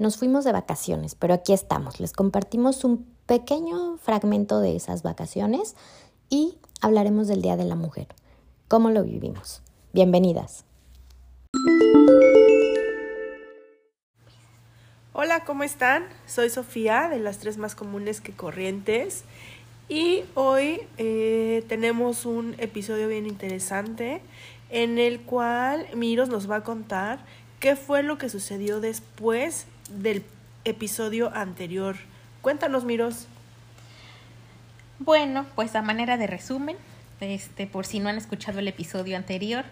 [0.00, 2.00] Nos fuimos de vacaciones, pero aquí estamos.
[2.00, 5.76] Les compartimos un pequeño fragmento de esas vacaciones
[6.30, 8.06] y hablaremos del Día de la Mujer.
[8.66, 9.60] ¿Cómo lo vivimos?
[9.92, 10.64] Bienvenidas.
[15.12, 16.06] Hola, ¿cómo están?
[16.24, 19.24] Soy Sofía de las tres más comunes que corrientes
[19.90, 24.22] y hoy eh, tenemos un episodio bien interesante
[24.70, 27.18] en el cual Miros nos va a contar
[27.58, 30.24] qué fue lo que sucedió después del
[30.64, 31.96] episodio anterior.
[32.42, 33.26] Cuéntanos, Miros.
[34.98, 36.76] Bueno, pues a manera de resumen,
[37.20, 39.64] este, por si no han escuchado el episodio anterior,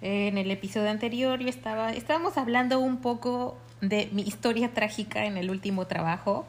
[0.00, 5.36] en el episodio anterior yo estaba, estábamos hablando un poco de mi historia trágica en
[5.36, 6.44] el último trabajo.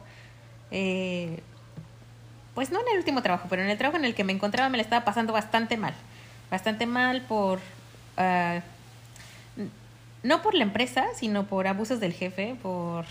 [0.70, 1.40] Eh,
[2.54, 4.68] pues no en el último trabajo, pero en el trabajo en el que me encontraba
[4.68, 5.94] me la estaba pasando bastante mal.
[6.50, 7.58] Bastante mal por...
[8.16, 8.60] Uh,
[10.24, 13.04] no por la empresa, sino por abusos del jefe, por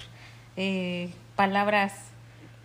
[0.58, 1.94] eh, palabras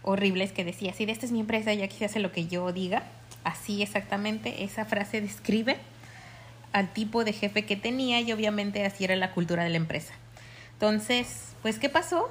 [0.03, 2.49] horribles que decía, si de esta es mi empresa y aquí se hace lo que
[2.49, 3.05] yo diga.
[3.45, 5.77] Así exactamente, esa frase describe
[6.73, 10.15] al tipo de jefe que tenía y obviamente así era la cultura de la empresa.
[10.73, 12.31] Entonces, pues, ¿qué pasó?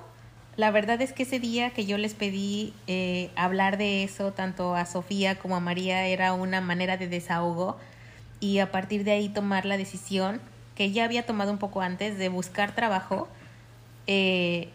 [0.55, 4.75] La verdad es que ese día que yo les pedí eh, hablar de eso, tanto
[4.75, 7.77] a Sofía como a María, era una manera de desahogo
[8.39, 10.41] y a partir de ahí tomar la decisión
[10.78, 13.28] que ya había tomado un poco antes de buscar trabajo
[14.06, 14.70] eh,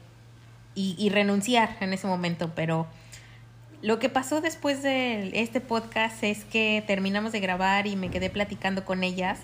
[0.74, 2.88] y, renunciar en ese momento, pero
[3.82, 8.30] lo que pasó después de este podcast es que terminamos de grabar y me quedé
[8.30, 9.40] platicando con ellas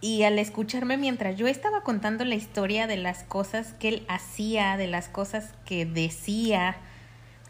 [0.00, 4.76] y al escucharme mientras yo estaba contando la historia de las cosas que él hacía,
[4.76, 6.76] de las cosas que decía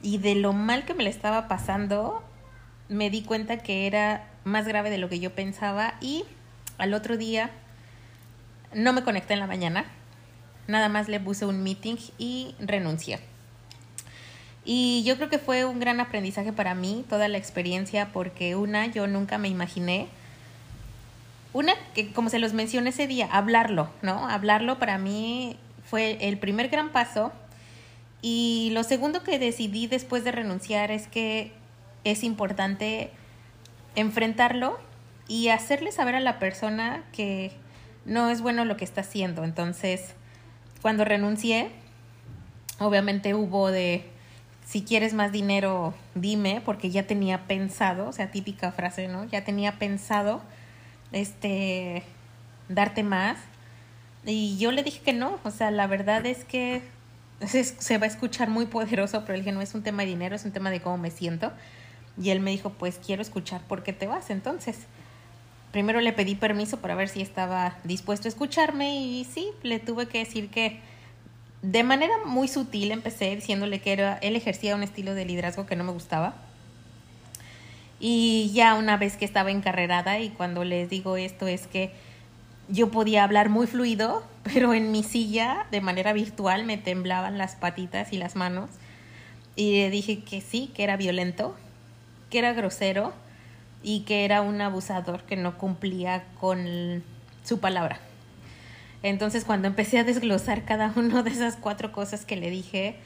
[0.01, 2.23] y de lo mal que me le estaba pasando,
[2.89, 6.25] me di cuenta que era más grave de lo que yo pensaba y
[6.79, 7.51] al otro día
[8.75, 9.85] no me conecté en la mañana,
[10.67, 13.21] nada más le puse un meeting y renuncié.
[14.65, 18.87] Y yo creo que fue un gran aprendizaje para mí toda la experiencia porque una,
[18.87, 20.09] yo nunca me imaginé,
[21.53, 24.29] una, que como se los mencioné ese día, hablarlo, ¿no?
[24.29, 27.33] Hablarlo para mí fue el primer gran paso.
[28.23, 31.53] Y lo segundo que decidí después de renunciar es que
[32.03, 33.11] es importante
[33.95, 34.79] enfrentarlo
[35.29, 37.53] y hacerle saber a la persona que
[38.05, 39.45] no es bueno lo que está haciendo.
[39.45, 40.15] Entonces,
[40.83, 41.71] cuando renuncié,
[42.79, 44.05] obviamente hubo de,
[44.67, 49.25] si quieres más dinero, dime, porque ya tenía pensado, o sea, típica frase, ¿no?
[49.25, 50.43] Ya tenía pensado,
[51.13, 52.03] este,
[52.69, 53.39] darte más.
[54.25, 56.83] Y yo le dije que no, o sea, la verdad es que
[57.47, 60.35] se, va a escuchar muy poderoso, pero le dije, no es un tema de dinero,
[60.35, 61.53] es un tema de cómo me siento.
[62.21, 64.87] Y él me dijo, pues quiero escuchar por qué te vas entonces
[65.75, 70.07] primero le pedí permiso para ver si estaba dispuesto a escucharme y sí, le tuve
[70.07, 70.79] que decir que
[71.63, 75.75] de manera muy sutil empecé diciéndole que era, él ejercía un estilo de liderazgo que
[75.75, 76.37] no me gustaba.
[77.99, 81.91] Y ya una vez que estaba encarrerada y cuando les digo esto es que
[82.69, 87.57] yo podía hablar muy fluido, pero en mi silla de manera virtual me temblaban las
[87.57, 88.71] patitas y las manos.
[89.57, 91.57] Y le dije que sí, que era violento,
[92.31, 93.13] que era grosero
[93.85, 97.05] y que era un abusador que no cumplía con
[97.45, 98.01] su palabra.
[99.03, 102.97] Entonces cuando empecé a desglosar cada una de esas cuatro cosas que le dije,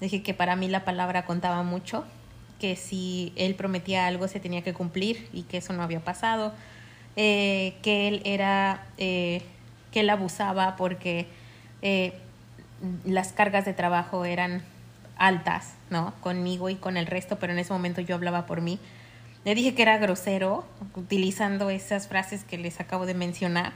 [0.00, 2.04] dije que para mí la palabra contaba mucho,
[2.60, 6.52] que si él prometía algo se tenía que cumplir y que eso no había pasado,
[7.16, 9.42] eh, que él era, eh,
[9.92, 11.26] que él abusaba porque
[11.80, 12.12] eh,
[13.06, 14.62] las cargas de trabajo eran
[15.16, 16.12] altas, ¿no?
[16.20, 18.78] Conmigo y con el resto, pero en ese momento yo hablaba por mí
[19.44, 23.72] le dije que era grosero, utilizando esas frases que les acabo de mencionar,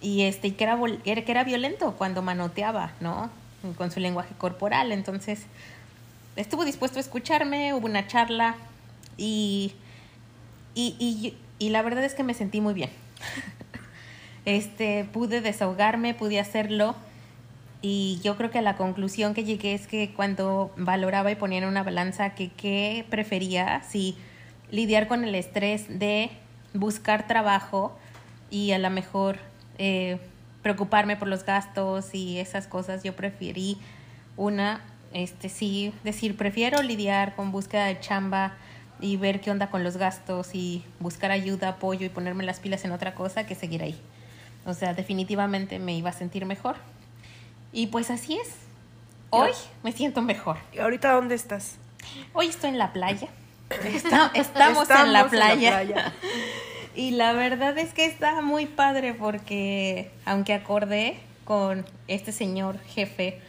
[0.00, 3.30] y este, que era, que era violento cuando manoteaba, ¿no?
[3.76, 4.90] Con su lenguaje corporal.
[4.90, 5.46] Entonces,
[6.34, 8.56] estuvo dispuesto a escucharme, hubo una charla
[9.16, 9.72] y,
[10.74, 12.90] y, y, la verdad es que me sentí muy bien.
[14.44, 16.96] este, pude desahogarme, pude hacerlo.
[17.80, 21.64] Y yo creo que la conclusión que llegué es que cuando valoraba y ponía en
[21.64, 24.16] una balanza que qué prefería, si
[24.72, 26.30] lidiar con el estrés de
[26.74, 27.96] buscar trabajo
[28.50, 29.38] y a lo mejor
[29.78, 30.18] eh,
[30.62, 33.04] preocuparme por los gastos y esas cosas.
[33.04, 33.78] Yo preferí
[34.36, 34.80] una,
[35.12, 38.54] este sí, decir, prefiero lidiar con búsqueda de chamba
[38.98, 42.84] y ver qué onda con los gastos y buscar ayuda, apoyo y ponerme las pilas
[42.84, 44.00] en otra cosa que seguir ahí.
[44.64, 46.76] O sea, definitivamente me iba a sentir mejor.
[47.72, 48.54] Y pues así es.
[49.28, 49.50] Hoy
[49.82, 50.56] me siento mejor.
[50.72, 51.76] ¿Y ahorita dónde estás?
[52.32, 53.28] Hoy estoy en la playa
[54.34, 56.12] estamos, en, la playa.
[56.94, 63.40] y la verdad es que está muy padre porque, aunque acordé con este señor jefe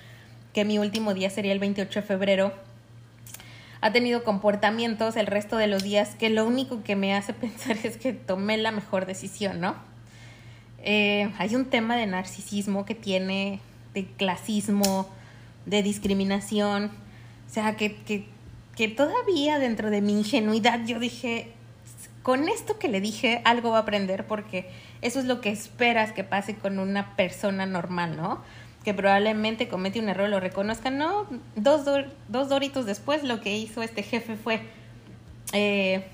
[0.53, 2.53] que mi último día sería el 28 de febrero,
[3.81, 7.77] ha tenido comportamientos el resto de los días que lo único que me hace pensar
[7.83, 9.75] es que tomé la mejor decisión, ¿no?
[10.85, 13.59] Eh, hay un tema de narcisismo que tiene,
[13.93, 15.09] de clasismo,
[15.65, 16.91] de discriminación,
[17.49, 18.25] o sea, que, que,
[18.75, 21.51] que todavía dentro de mi ingenuidad yo dije,
[22.21, 24.69] con esto que le dije, algo va a aprender porque
[25.01, 28.41] eso es lo que esperas que pase con una persona normal, ¿no?
[28.83, 30.97] que probablemente comete un error, lo reconozcan.
[30.97, 31.85] No, dos,
[32.27, 34.61] dos doritos después lo que hizo este jefe fue
[35.53, 36.05] eh,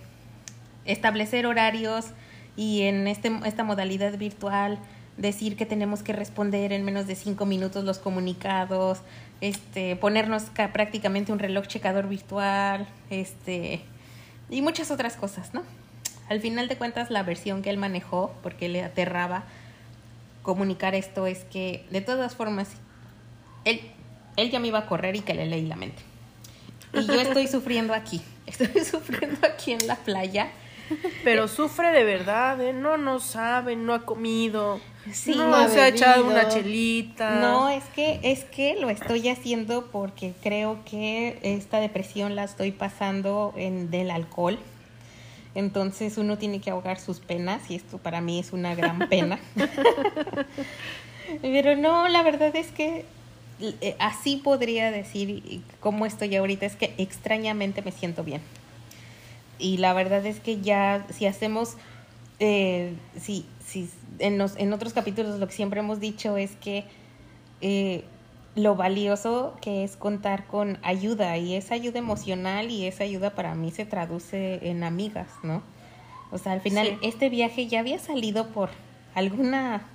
[0.86, 2.08] establecer horarios
[2.56, 4.78] y en este, esta modalidad virtual
[5.20, 9.00] decir que tenemos que responder en menos de cinco minutos los comunicados,
[9.42, 10.44] este, ponernos
[10.74, 13.82] prácticamente un reloj checador virtual, este,
[14.50, 15.64] y muchas otras cosas, ¿no?
[16.30, 19.44] Al final de cuentas, la versión que él manejó, porque le aterraba,
[20.42, 22.70] comunicar esto es que, de todas formas,
[23.66, 23.82] él,
[24.38, 26.02] él ya me iba a correr y que le leí la mente.
[26.94, 30.50] Y yo estoy sufriendo aquí, estoy sufriendo aquí en la playa.
[31.24, 32.74] Pero sufre de verdad, ¿eh?
[32.74, 34.80] No, no sabe, no ha comido.
[35.36, 37.40] No, se ha echado una chelita.
[37.40, 42.72] No, es que, es que lo estoy haciendo porque creo que esta depresión la estoy
[42.72, 44.60] pasando en, del alcohol.
[45.56, 49.40] Entonces uno tiene que ahogar sus penas y esto para mí es una gran pena.
[51.42, 53.06] Pero no, la verdad es que
[53.62, 58.42] eh, así podría decir cómo estoy ahorita, es que extrañamente me siento bien.
[59.58, 61.76] Y la verdad es que ya si hacemos,
[62.40, 63.90] eh, si, si
[64.20, 66.86] en, los, en otros capítulos lo que siempre hemos dicho es que
[67.62, 68.04] eh,
[68.56, 73.56] lo valioso que es contar con ayuda y esa ayuda emocional y esa ayuda para
[73.56, 75.62] mí se traduce en amigas, ¿no?
[76.32, 78.70] O sea, al final este viaje ya había salido por
[79.16, 79.88] alguna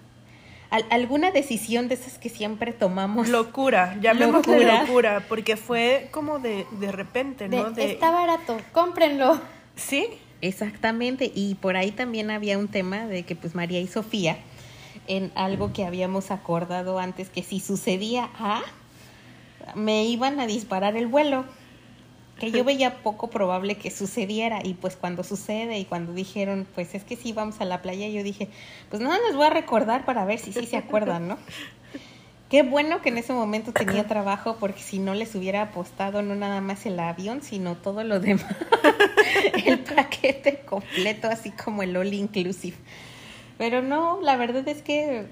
[0.91, 3.29] alguna decisión de esas que siempre tomamos.
[3.29, 7.71] Locura, llamémosle locura, locura porque fue como de, de repente, ¿no?
[7.71, 9.41] De, está barato, cómprenlo.
[9.77, 10.09] Sí.
[10.41, 14.37] Exactamente, y por ahí también había un tema de que pues María y Sofía
[15.07, 18.63] en algo que habíamos acordado antes, que si sucedía A,
[19.75, 21.45] me iban a disparar el vuelo,
[22.39, 26.95] que yo veía poco probable que sucediera y pues cuando sucede y cuando dijeron, pues
[26.95, 28.49] es que sí vamos a la playa, yo dije,
[28.91, 31.39] pues no les voy a recordar para ver si sí se acuerdan, ¿no?
[32.55, 36.37] Qué bueno que en ese momento tenía trabajo porque si no les hubiera apostado no
[36.37, 38.47] nada más el avión, sino todo lo demás,
[39.67, 42.77] el paquete completo, así como el all inclusive.
[43.59, 45.27] Pero no, la verdad es que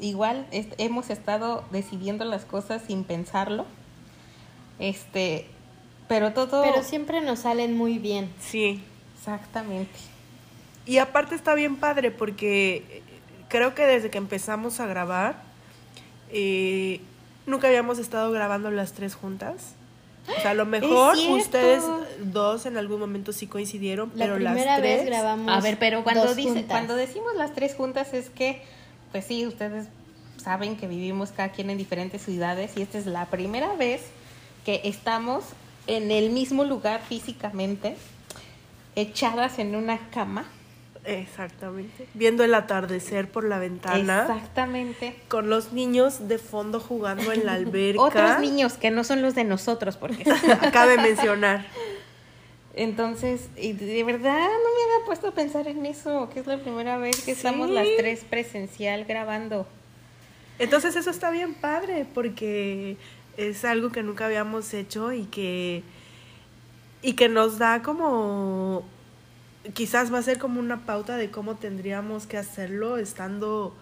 [0.00, 3.66] igual hemos estado decidiendo las cosas sin pensarlo.
[4.78, 5.44] Este,
[6.08, 8.30] pero todo Pero siempre nos salen muy bien.
[8.40, 8.80] Sí,
[9.18, 9.98] exactamente.
[10.86, 13.02] Y aparte está bien padre porque
[13.48, 15.51] creo que desde que empezamos a grabar
[16.32, 17.00] eh,
[17.46, 19.74] nunca habíamos estado grabando las tres juntas.
[20.28, 21.82] O sea, a lo mejor ustedes
[22.20, 24.98] dos en algún momento sí coincidieron, pero la primera las tres.
[25.00, 28.62] Vez grabamos a ver, pero cuando dice, cuando decimos las tres juntas es que,
[29.10, 29.88] pues sí, ustedes
[30.36, 34.02] saben que vivimos cada quien en diferentes ciudades y esta es la primera vez
[34.64, 35.44] que estamos
[35.88, 37.96] en el mismo lugar físicamente,
[38.94, 40.44] echadas en una cama
[41.04, 42.06] Exactamente.
[42.14, 44.22] Viendo el atardecer por la ventana.
[44.22, 45.16] Exactamente.
[45.28, 48.02] Con los niños de fondo jugando en la alberca.
[48.02, 51.66] Otros niños que no son los de nosotros, porque de mencionar.
[52.74, 56.58] Entonces, y de verdad no me había puesto a pensar en eso, que es la
[56.58, 59.66] primera vez que estamos las tres presencial grabando.
[60.58, 62.96] Entonces eso está bien padre, porque
[63.36, 65.82] es algo que nunca habíamos hecho y que,
[67.02, 68.84] y que nos da como
[69.74, 73.74] quizás va a ser como una pauta de cómo tendríamos que hacerlo estando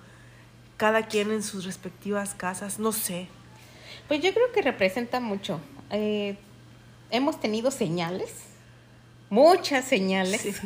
[0.77, 3.29] cada quien en sus respectivas casas, no sé.
[4.09, 5.61] Pues yo creo que representa mucho.
[5.91, 6.37] Eh,
[7.11, 8.33] hemos tenido señales,
[9.29, 10.61] muchas señales,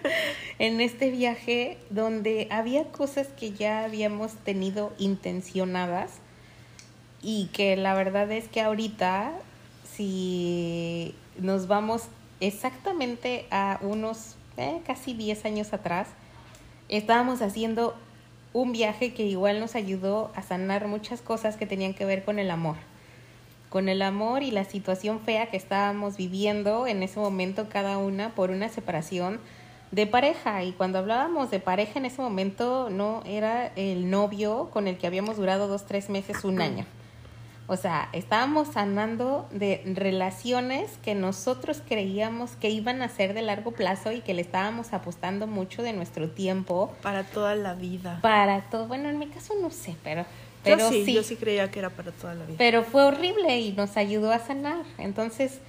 [0.58, 6.12] en este viaje donde había cosas que ya habíamos tenido intencionadas
[7.22, 9.32] y que la verdad es que ahorita,
[9.94, 12.04] si nos vamos
[12.40, 16.08] exactamente a unos eh, casi 10 años atrás,
[16.88, 17.94] estábamos haciendo
[18.52, 22.38] un viaje que igual nos ayudó a sanar muchas cosas que tenían que ver con
[22.38, 22.76] el amor.
[23.70, 28.34] Con el amor y la situación fea que estábamos viviendo en ese momento cada una
[28.34, 29.40] por una separación
[29.90, 30.64] de pareja.
[30.64, 35.06] Y cuando hablábamos de pareja en ese momento no era el novio con el que
[35.06, 36.86] habíamos durado dos, tres meses, un año.
[37.70, 43.72] O sea, estábamos sanando de relaciones que nosotros creíamos que iban a ser de largo
[43.72, 46.90] plazo y que le estábamos apostando mucho de nuestro tiempo.
[47.02, 48.20] Para toda la vida.
[48.22, 48.88] Para todo.
[48.88, 50.24] Bueno, en mi caso no sé, pero.
[50.64, 52.56] pero yo sí, sí, yo sí creía que era para toda la vida.
[52.56, 54.86] Pero fue horrible y nos ayudó a sanar.
[54.96, 55.60] Entonces,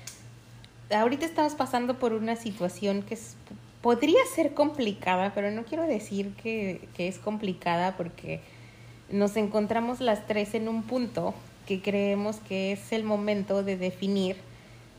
[0.89, 3.35] ahorita estamos pasando por una situación que es,
[3.81, 8.39] podría ser complicada, pero no quiero decir que, que es complicada porque
[9.09, 11.33] nos encontramos las tres en un punto
[11.69, 14.35] que creemos que es el momento de definir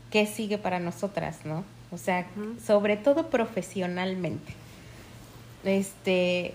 [0.09, 1.65] qué sigue para nosotras, ¿no?
[1.91, 2.25] O sea,
[2.65, 4.53] sobre todo profesionalmente.
[5.65, 6.53] Este,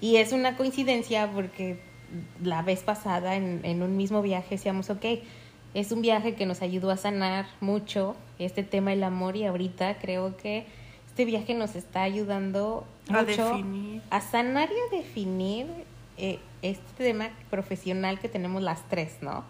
[0.00, 1.80] y es una coincidencia porque
[2.42, 5.04] la vez pasada en, en un mismo viaje decíamos, ok,
[5.74, 9.98] es un viaje que nos ayudó a sanar mucho este tema del amor y ahorita
[9.98, 10.64] creo que
[11.08, 14.02] este viaje nos está ayudando A mucho definir.
[14.10, 15.66] a sanar y a definir
[16.16, 19.44] eh, este tema profesional que tenemos las tres, ¿no?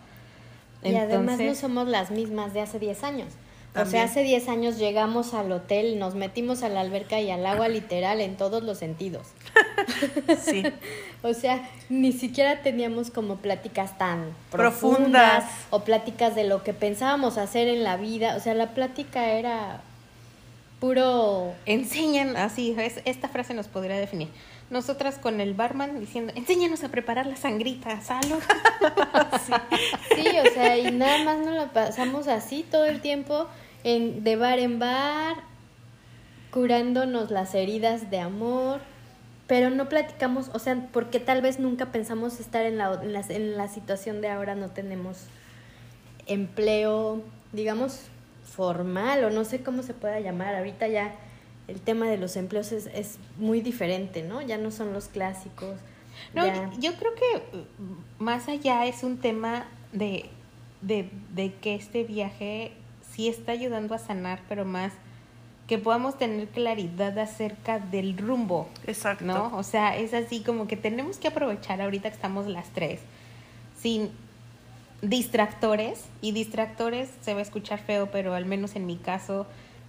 [0.83, 3.29] Y además no somos las mismas de hace 10 años.
[3.77, 7.47] O sea, hace 10 años llegamos al hotel, nos metimos a la alberca y al
[7.47, 9.29] agua literal en todos los sentidos.
[10.43, 10.63] Sí.
[11.23, 15.01] O sea, ni siquiera teníamos como pláticas tan Profundas.
[15.01, 18.37] profundas, o pláticas de lo que pensábamos hacer en la vida.
[18.37, 19.83] O sea, la plática era
[20.81, 21.55] puro...
[21.67, 24.29] enseñan, así, es, esta frase nos podría definir.
[24.71, 28.43] Nosotras con el barman diciendo, enséñanos a preparar la sangrita, salud.
[30.15, 33.47] Sí, o sea, y nada más nos lo pasamos así todo el tiempo,
[33.85, 35.37] en, de bar en bar,
[36.51, 38.81] curándonos las heridas de amor,
[39.47, 43.57] pero no platicamos, o sea, porque tal vez nunca pensamos estar la, en la, en
[43.57, 45.27] la situación de ahora, no tenemos
[46.27, 47.23] empleo,
[47.53, 48.03] digamos,
[48.55, 51.15] formal, o no sé cómo se pueda llamar, ahorita ya
[51.69, 54.43] el tema de los empleos es, es muy diferente, ¿no?
[54.43, 55.79] Ya no son los clásicos.
[56.35, 60.29] No, ya- yo creo que mm, más allá es un tema de,
[60.81, 62.73] de, de que este viaje
[63.13, 64.93] sí está ayudando a sanar, pero más
[65.69, 69.25] que podamos tener claridad acerca del rumbo, Exacto.
[69.25, 69.57] ¿no?
[69.57, 73.01] O sea, es así como que tenemos que aprovechar ahorita que estamos las tres,
[73.81, 74.11] sin
[75.03, 79.47] distractores, y distractores se va a escuchar feo, pero al menos en mi caso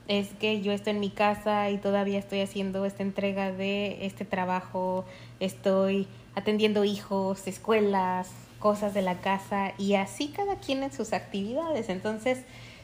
[0.07, 4.25] es que yo estoy en mi casa y todavía estoy haciendo esta entrega de este
[4.25, 5.05] trabajo,
[5.39, 11.89] estoy atendiendo hijos, escuelas, cosas de la casa y así cada quien en sus actividades.
[11.89, 12.39] Entonces,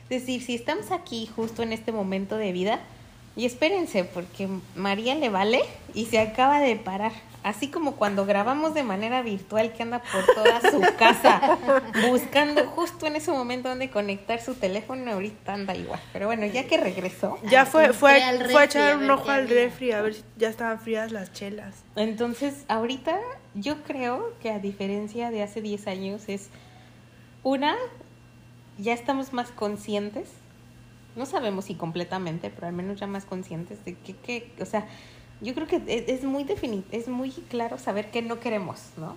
[0.10, 2.80] decir, si estamos aquí justo en este momento de vida,
[3.38, 5.62] y espérense, porque María le vale
[5.94, 7.12] y se acaba de parar.
[7.48, 11.58] Así como cuando grabamos de manera virtual que anda por toda su casa
[12.10, 16.02] buscando justo en ese momento donde conectar su teléfono, ahorita anda igual.
[16.12, 18.20] Pero bueno, ya que regresó, Ya fue, fue,
[18.52, 21.86] fue a echar un ojo al refri a ver si ya estaban frías las chelas.
[21.96, 23.18] entonces ahorita
[23.54, 26.50] yo creo que a diferencia de hace 10 años es
[27.44, 27.78] una,
[28.78, 30.28] ya estamos más conscientes,
[31.16, 34.86] no sabemos si completamente, pero al menos ya más conscientes de que, que o sea,
[35.42, 36.46] yo creo que es, es muy
[36.92, 39.16] es muy claro saber qué no queremos, ¿no?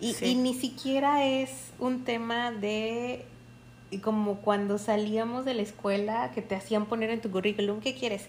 [0.00, 0.26] Y, Sí.
[0.26, 3.24] y ni siquiera es un tema de
[4.02, 8.26] como cuando salíamos de la escuela que te hacían poner en tu currículum, ¿qué quieres?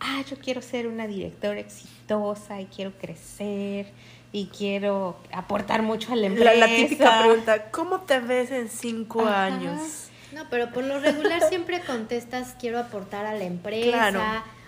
[0.00, 3.90] Ah, yo quiero ser una directora exitosa y quiero crecer
[4.32, 6.54] y quiero aportar mucho a la empresa.
[6.54, 9.46] La, la típica pregunta, ¿cómo te ves en cinco Ajá.
[9.46, 10.08] años?
[10.32, 13.90] No, pero por lo regular siempre contestas quiero aportar a la empresa.
[13.90, 14.20] Claro.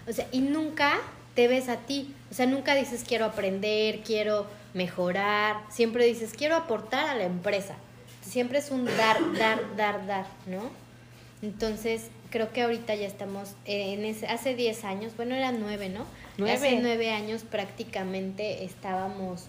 [0.09, 0.95] O sea, y nunca
[1.41, 2.15] te ves a ti.
[2.31, 5.57] O sea, nunca dices quiero aprender, quiero mejorar.
[5.71, 7.77] Siempre dices quiero aportar a la empresa.
[8.21, 10.71] Siempre es un dar, dar, dar, dar, ¿no?
[11.41, 16.05] Entonces, creo que ahorita ya estamos en ese, hace 10 años, bueno, eran 9, ¿no?
[16.47, 19.47] Hace 9 años prácticamente estábamos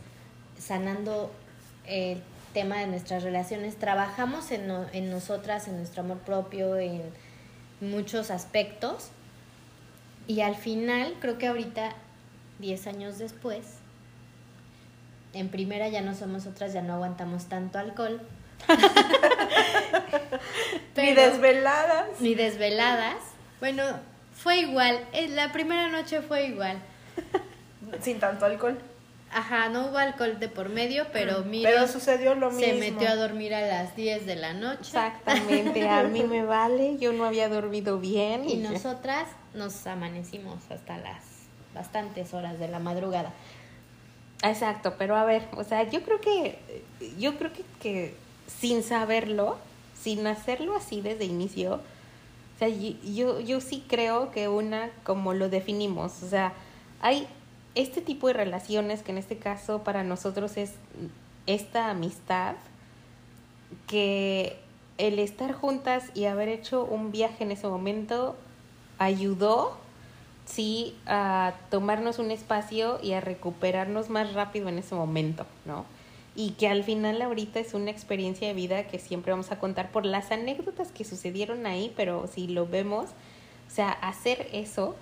[0.57, 1.29] sanando
[1.87, 2.21] el
[2.53, 7.01] tema de nuestras relaciones, trabajamos en, en nosotras, en nuestro amor propio, en
[7.81, 9.09] muchos aspectos.
[10.27, 11.91] Y al final, creo que ahorita,
[12.59, 13.65] 10 años después,
[15.33, 18.21] en primera ya no somos otras, ya no aguantamos tanto alcohol.
[20.95, 22.19] Ni desveladas.
[22.19, 23.17] ni desveladas.
[23.59, 23.83] Bueno,
[24.35, 24.99] fue igual.
[25.13, 26.77] eh, La primera noche fue igual.
[28.01, 28.77] Sin tanto alcohol.
[29.33, 32.79] Ajá, no hubo alcohol de por medio, pero mira, Pero sucedió lo se mismo.
[32.79, 34.81] metió a dormir a las 10 de la noche.
[34.81, 38.47] Exactamente, a mí me vale, yo no había dormido bien.
[38.49, 41.23] Y nosotras nos amanecimos hasta las
[41.73, 43.33] bastantes horas de la madrugada.
[44.43, 46.57] Exacto, pero a ver, o sea, yo creo que,
[47.19, 48.15] yo creo que, que
[48.47, 49.57] sin saberlo,
[50.01, 55.33] sin hacerlo así desde inicio, o sea, y- yo, yo sí creo que una, como
[55.33, 56.53] lo definimos, o sea,
[57.01, 57.27] hay
[57.75, 60.73] este tipo de relaciones que en este caso para nosotros es
[61.45, 62.55] esta amistad
[63.87, 64.57] que
[64.97, 68.35] el estar juntas y haber hecho un viaje en ese momento
[69.01, 69.77] ayudó,
[70.45, 75.85] sí, a tomarnos un espacio y a recuperarnos más rápido en ese momento, ¿no?
[76.35, 79.91] Y que al final ahorita es una experiencia de vida que siempre vamos a contar
[79.91, 83.09] por las anécdotas que sucedieron ahí, pero si lo vemos,
[83.67, 84.95] o sea, hacer eso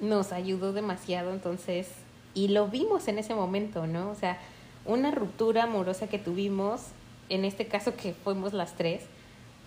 [0.00, 1.88] nos ayudó demasiado, entonces,
[2.34, 4.10] y lo vimos en ese momento, ¿no?
[4.10, 4.38] O sea,
[4.84, 6.82] una ruptura amorosa que tuvimos,
[7.30, 9.04] en este caso que fuimos las tres,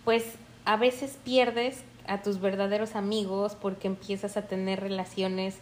[0.05, 0.23] pues
[0.65, 5.57] a veces pierdes a tus verdaderos amigos porque empiezas a tener relaciones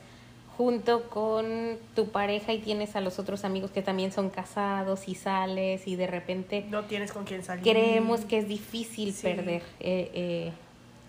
[0.58, 5.15] junto con tu pareja y tienes a los otros amigos que también son casados y
[5.15, 7.63] sales y de repente no tienes con quién salir.
[7.63, 10.51] Creemos que es difícil perder, eh,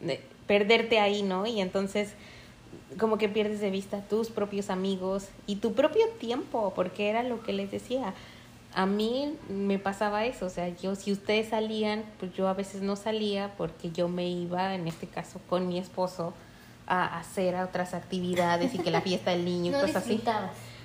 [0.03, 1.47] eh, perderte ahí, ¿no?
[1.47, 2.15] Y entonces
[2.99, 7.43] como que pierdes de vista tus propios amigos y tu propio tiempo, porque era lo
[7.43, 8.15] que les decía.
[8.75, 12.83] A mí me pasaba eso, o sea, yo si ustedes salían, pues yo a veces
[12.83, 16.35] no salía porque yo me iba, en este caso, con mi esposo
[16.87, 20.23] a hacer otras actividades y que la fiesta del niño y cosas así.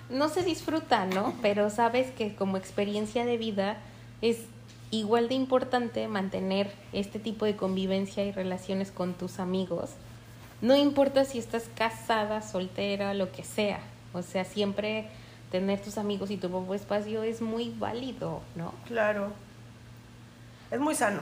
[0.10, 1.34] No se disfruta, ¿no?
[1.42, 3.78] Pero sabes que como experiencia de vida
[4.22, 4.40] es
[4.92, 9.92] igual de importante mantener este tipo de convivencia y relaciones con tus amigos
[10.62, 13.80] no importa si estás casada, soltera, lo que sea.
[14.14, 15.08] O sea, siempre
[15.60, 18.74] tener tus amigos y tu propio espacio es muy válido, ¿no?
[18.86, 19.32] Claro.
[20.72, 21.22] Es muy sano.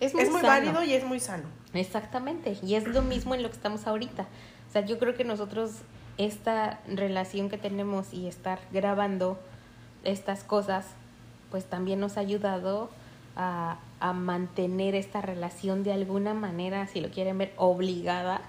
[0.00, 1.44] Es muy, válido y es muy sano.
[1.74, 2.56] Exactamente.
[2.62, 4.22] Y es lo mismo en lo que estamos ahorita.
[4.68, 5.72] O sea, yo creo que nosotros
[6.16, 9.38] esta relación que tenemos y estar grabando
[10.04, 10.86] estas cosas,
[11.50, 12.90] pues también nos ha ayudado
[13.36, 18.40] a, a mantener esta relación de alguna manera, si lo quieren ver, obligada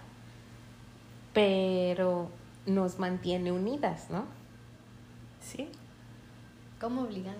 [1.33, 2.29] pero
[2.65, 4.25] nos mantiene unidas, ¿no?
[5.41, 5.67] Sí.
[6.79, 7.37] ¿Cómo obligada?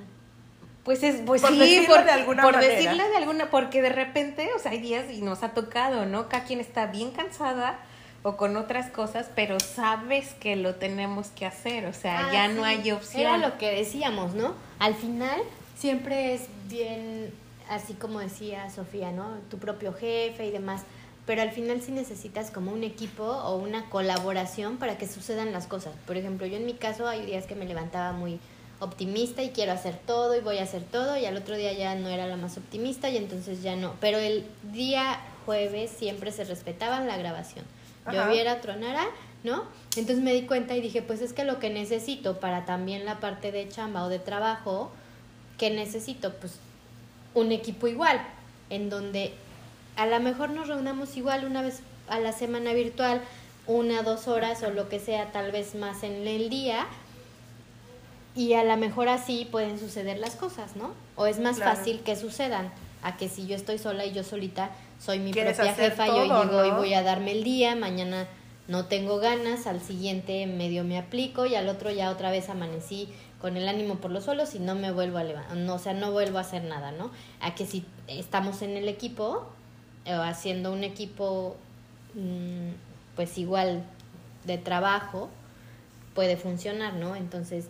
[0.84, 4.50] Pues es, pues por sí, por, de alguna por decirle de alguna, porque de repente,
[4.55, 6.27] o sea, hay días y nos ha tocado, ¿no?
[6.27, 7.79] Cada quien está bien cansada
[8.24, 12.48] o con otras cosas, pero sabes que lo tenemos que hacer, o sea, ah, ya
[12.48, 13.22] no hay opción.
[13.22, 14.55] Era lo que decíamos, ¿no?
[14.79, 15.39] Al final
[15.77, 17.31] siempre es bien,
[17.70, 19.38] así como decía Sofía, ¿no?
[19.50, 20.84] Tu propio jefe y demás
[21.25, 25.67] pero al final sí necesitas como un equipo o una colaboración para que sucedan las
[25.67, 25.93] cosas.
[26.07, 28.39] Por ejemplo, yo en mi caso hay días que me levantaba muy
[28.79, 31.93] optimista y quiero hacer todo y voy a hacer todo y al otro día ya
[31.95, 33.93] no era la más optimista y entonces ya no.
[33.99, 37.63] Pero el día jueves siempre se respetaba la grabación.
[38.12, 39.05] Lloviera, tronara,
[39.43, 39.63] ¿no?
[39.95, 43.19] Entonces me di cuenta y dije, pues es que lo que necesito para también la
[43.19, 44.91] parte de chamba o de trabajo,
[45.60, 46.34] que necesito?
[46.34, 46.57] Pues
[47.36, 48.19] un equipo igual,
[48.71, 49.34] en donde
[49.95, 53.21] a lo mejor nos reunamos igual una vez a la semana virtual,
[53.67, 56.88] una, dos horas o lo que sea, tal vez más en el día.
[58.36, 60.93] Y a lo mejor así pueden suceder las cosas, ¿no?
[61.15, 62.71] O es más fácil que sucedan
[63.04, 66.65] a que si yo estoy sola y yo solita soy mi propia jefa, yo llego
[66.65, 68.27] y voy a darme el día, mañana
[68.67, 73.10] no tengo ganas, al siguiente medio me aplico y al otro ya otra vez amanecí
[73.41, 75.93] con el ánimo por los suelos y no me vuelvo a levantar, no, o sea,
[75.93, 77.12] no vuelvo a hacer nada, ¿no?
[77.41, 79.49] A que si estamos en el equipo,
[80.06, 81.56] haciendo un equipo
[82.16, 82.72] mm,
[83.16, 83.84] pues igual
[84.46, 85.30] de trabajo
[86.16, 87.16] puede funcionar, ¿no?
[87.16, 87.68] Entonces,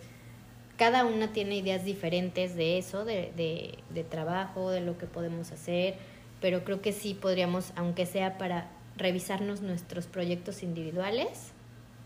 [0.76, 5.52] cada una tiene ideas diferentes de eso, de, de, de, trabajo, de lo que podemos
[5.52, 5.94] hacer,
[6.40, 11.52] pero creo que sí podríamos, aunque sea para revisarnos nuestros proyectos individuales,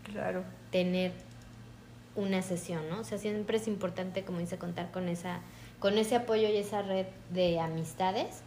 [0.03, 0.43] claro.
[0.71, 1.11] tener
[2.15, 2.99] una sesión, ¿no?
[2.99, 5.39] O sea, siempre es importante, como dice, contar con esa,
[5.79, 8.41] con ese apoyo y esa red de amistades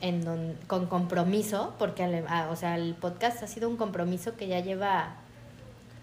[0.00, 4.60] en con compromiso, porque ah, o sea, el podcast ha sido un compromiso que ya
[4.60, 5.16] lleva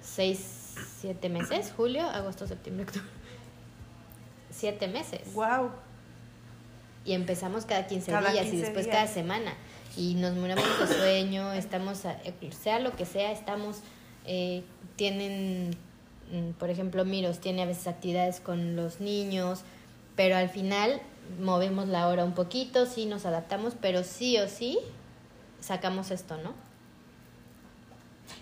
[0.02, 3.08] seis, siete meses, julio, agosto, septiembre, octubre.
[4.50, 5.34] Siete meses.
[5.34, 5.72] Wow.
[7.06, 9.54] Y empezamos cada 15 días y después cada semana.
[9.98, 12.04] Y nos muramos de sueño, estamos,
[12.62, 13.80] sea lo que sea, estamos,
[14.26, 14.64] eh,
[14.98, 15.72] tienen,
[16.32, 19.62] mm, por ejemplo, Miros tiene a veces actividades con los niños,
[20.16, 21.02] pero al final
[21.40, 24.80] movemos la hora un poquito, sí nos adaptamos, pero sí o sí
[25.60, 26.54] sacamos esto, ¿no?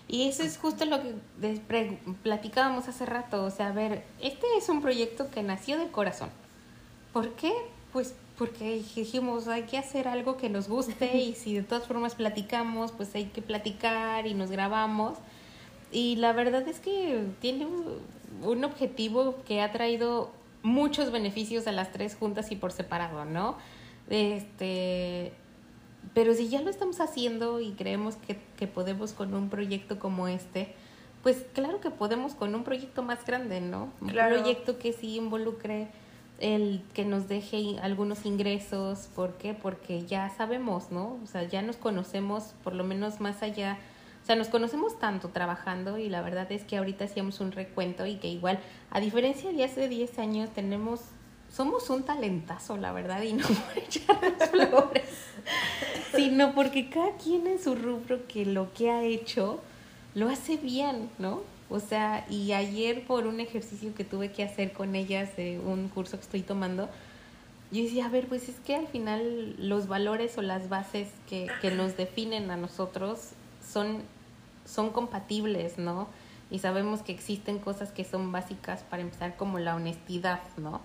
[0.08, 1.14] Y eso es justo lo que
[2.22, 6.30] platicábamos hace rato, o sea, a ver, este es un proyecto que nació del corazón.
[7.12, 7.52] ¿Por qué?
[7.92, 12.14] Pues porque dijimos, hay que hacer algo que nos guste y si de todas formas
[12.14, 15.18] platicamos, pues hay que platicar y nos grabamos.
[15.92, 17.66] Y la verdad es que tiene
[18.42, 20.30] un objetivo que ha traído
[20.62, 23.56] muchos beneficios a las tres juntas y por separado, ¿no?
[24.08, 25.32] Este,
[26.14, 30.28] pero si ya lo estamos haciendo y creemos que, que podemos con un proyecto como
[30.28, 30.74] este,
[31.22, 33.92] pues claro que podemos con un proyecto más grande, ¿no?
[34.00, 35.88] Un proyecto que sí involucre
[36.40, 39.52] el que nos deje algunos ingresos, ¿por qué?
[39.52, 41.18] Porque ya sabemos, ¿no?
[41.22, 43.78] O sea, ya nos conocemos por lo menos más allá,
[44.30, 48.14] sea, nos conocemos tanto trabajando y la verdad es que ahorita hacíamos un recuento y
[48.14, 48.60] que igual,
[48.92, 51.00] a diferencia de hace 10 años, tenemos,
[51.52, 55.08] somos un talentazo, la verdad, y no por echarnos flores,
[56.14, 59.58] sino porque cada quien en su rubro que lo que ha hecho
[60.14, 61.40] lo hace bien, ¿no?
[61.68, 65.88] O sea, y ayer por un ejercicio que tuve que hacer con ellas de un
[65.88, 66.88] curso que estoy tomando,
[67.72, 71.48] yo decía, a ver, pues es que al final los valores o las bases que,
[71.60, 74.02] que nos definen a nosotros son,
[74.70, 76.08] son compatibles, ¿no?
[76.50, 80.80] Y sabemos que existen cosas que son básicas para empezar como la honestidad, ¿no?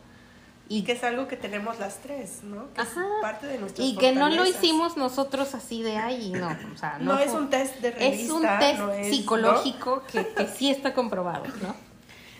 [0.67, 2.73] Y que es algo que tenemos las tres, ¿no?
[2.73, 3.01] Que Ajá.
[3.01, 6.47] es parte de nuestras Y que no lo hicimos nosotros así de ahí, no.
[6.73, 8.23] O sea, No, no, es un test de revista.
[8.23, 11.75] es un test no es- psicológico que, que sí está comprobado, ¿no?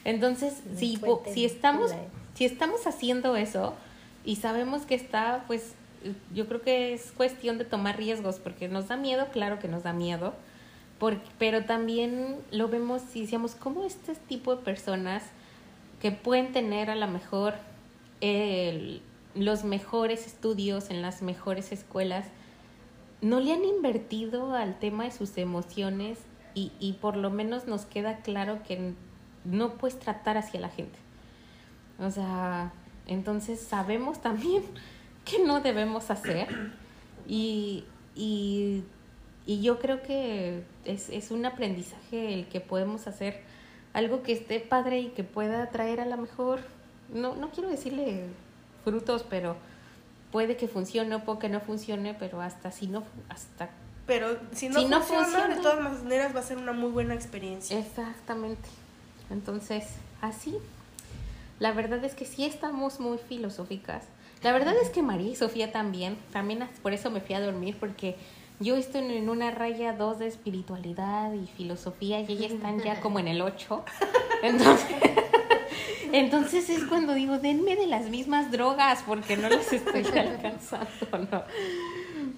[0.04, 1.00] Entonces, si,
[1.34, 1.92] si estamos
[2.36, 3.74] si estamos haciendo eso
[4.26, 5.72] y sabemos que está, pues
[6.34, 9.84] yo creo que es cuestión de tomar riesgos porque nos da miedo, claro que nos
[9.84, 10.34] da miedo,
[11.00, 15.24] por- pero también lo vemos y decíamos, ¿cómo este tipo de personas
[16.02, 17.54] que pueden tener a lo mejor
[18.22, 19.02] el-
[19.34, 22.26] los mejores estudios en las mejores escuelas,
[23.22, 26.20] no le han invertido al tema de sus emociones
[26.54, 28.94] y, y por lo menos nos queda claro que
[29.44, 30.98] no puedes tratar hacia la gente.
[32.00, 32.72] O sea,
[33.08, 34.64] entonces sabemos también
[35.26, 36.48] que no debemos hacer
[37.28, 37.84] y,
[38.16, 38.84] y,
[39.46, 43.42] y yo creo que es, es un aprendizaje el que podemos hacer
[43.94, 46.60] algo que esté padre y que pueda traer a lo mejor,
[47.14, 48.26] no, no quiero decirle
[48.84, 49.56] frutos, pero
[50.32, 53.70] puede que funcione o puede que no funcione, pero hasta si no, hasta
[54.08, 56.90] Pero si no, Si no funciona, funciona- de todas maneras va a ser una muy
[56.90, 57.78] buena experiencia.
[57.80, 58.68] Exactamente.
[59.32, 59.86] Entonces,
[60.22, 60.58] así.
[61.60, 64.04] La verdad es que sí estamos muy filosóficas.
[64.44, 66.18] La verdad es que María y Sofía también.
[66.34, 68.16] También por eso me fui a dormir, porque
[68.60, 73.20] yo estoy en una raya 2 de espiritualidad y filosofía y ellas están ya como
[73.20, 73.84] en el 8.
[74.44, 74.88] Entonces,
[76.14, 81.44] entonces es cuando digo, denme de las mismas drogas porque no las estoy alcanzando, ¿no?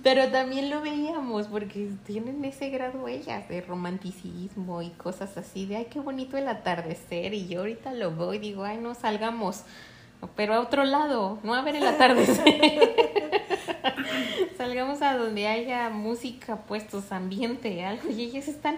[0.03, 5.77] Pero también lo veíamos porque tienen ese grado ellas de romanticismo y cosas así, de
[5.77, 7.33] ay, qué bonito el atardecer.
[7.33, 9.63] Y yo ahorita lo veo y digo, ay, no salgamos,
[10.35, 13.05] pero a otro lado, no a ver el atardecer.
[14.57, 18.09] salgamos a donde haya música, puestos, ambiente, algo.
[18.09, 18.77] Y ellas están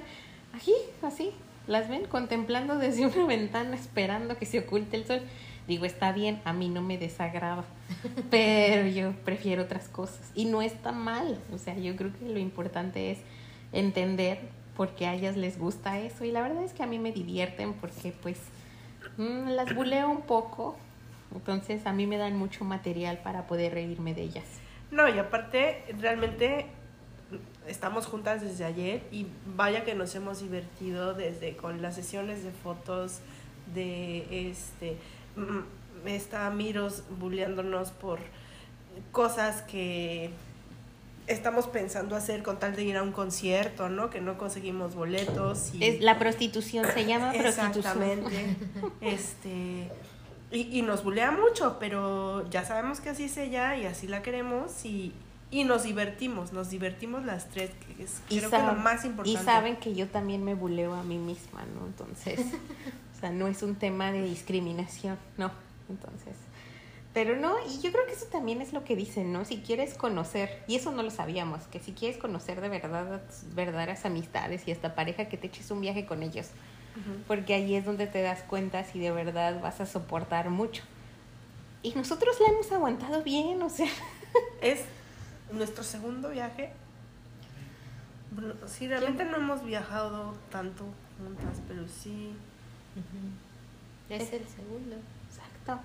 [0.53, 1.31] aquí, así,
[1.67, 5.21] las ven contemplando desde una ventana, esperando que se oculte el sol.
[5.67, 7.63] Digo, está bien, a mí no me desagrada,
[8.31, 10.31] pero yo prefiero otras cosas.
[10.33, 13.19] Y no está mal, o sea, yo creo que lo importante es
[13.71, 14.39] entender
[14.75, 16.25] por qué a ellas les gusta eso.
[16.25, 18.39] Y la verdad es que a mí me divierten porque pues
[19.17, 20.75] mm, las buleo un poco,
[21.35, 24.45] entonces a mí me dan mucho material para poder reírme de ellas.
[24.91, 26.65] No, y aparte, realmente
[27.67, 32.51] estamos juntas desde ayer y vaya que nos hemos divertido desde con las sesiones de
[32.51, 33.19] fotos
[33.73, 34.97] de este
[35.35, 38.19] mm, está Miros bulleándonos por
[39.11, 40.31] cosas que
[41.27, 44.09] estamos pensando hacer con tal de ir a un concierto, ¿no?
[44.09, 47.77] Que no conseguimos boletos y Es, la prostitución se llama prostitución.
[47.77, 48.55] Exactamente.
[49.01, 49.91] este
[50.51, 54.21] y, y nos bulea mucho, pero ya sabemos que así es ella y así la
[54.21, 55.13] queremos y,
[55.51, 59.05] y nos divertimos, nos divertimos las tres, que es Y creo que lo saben- más
[59.05, 59.39] importante.
[59.41, 61.85] Y saben que yo también me buleo a mí misma, ¿no?
[61.87, 62.39] Entonces,
[63.15, 65.51] o sea, no es un tema de discriminación, ¿no?
[65.89, 66.35] Entonces,
[67.13, 69.43] pero no, y yo creo que eso también es lo que dicen, ¿no?
[69.43, 73.19] Si quieres conocer, y eso no lo sabíamos, que si quieres conocer de verdad a
[73.21, 76.49] tus verdaderas amistades y esta pareja, que te eches un viaje con ellos,
[77.27, 80.83] Porque ahí es donde te das cuenta si de verdad vas a soportar mucho.
[81.81, 83.87] Y nosotros la hemos aguantado bien, o sea,
[84.61, 84.83] Es
[85.51, 86.71] nuestro segundo viaje.
[88.31, 90.85] Bueno, sí, realmente no hemos viajado tanto
[91.17, 92.33] juntas, pero sí.
[94.09, 94.95] Es el segundo.
[95.27, 95.79] exacto.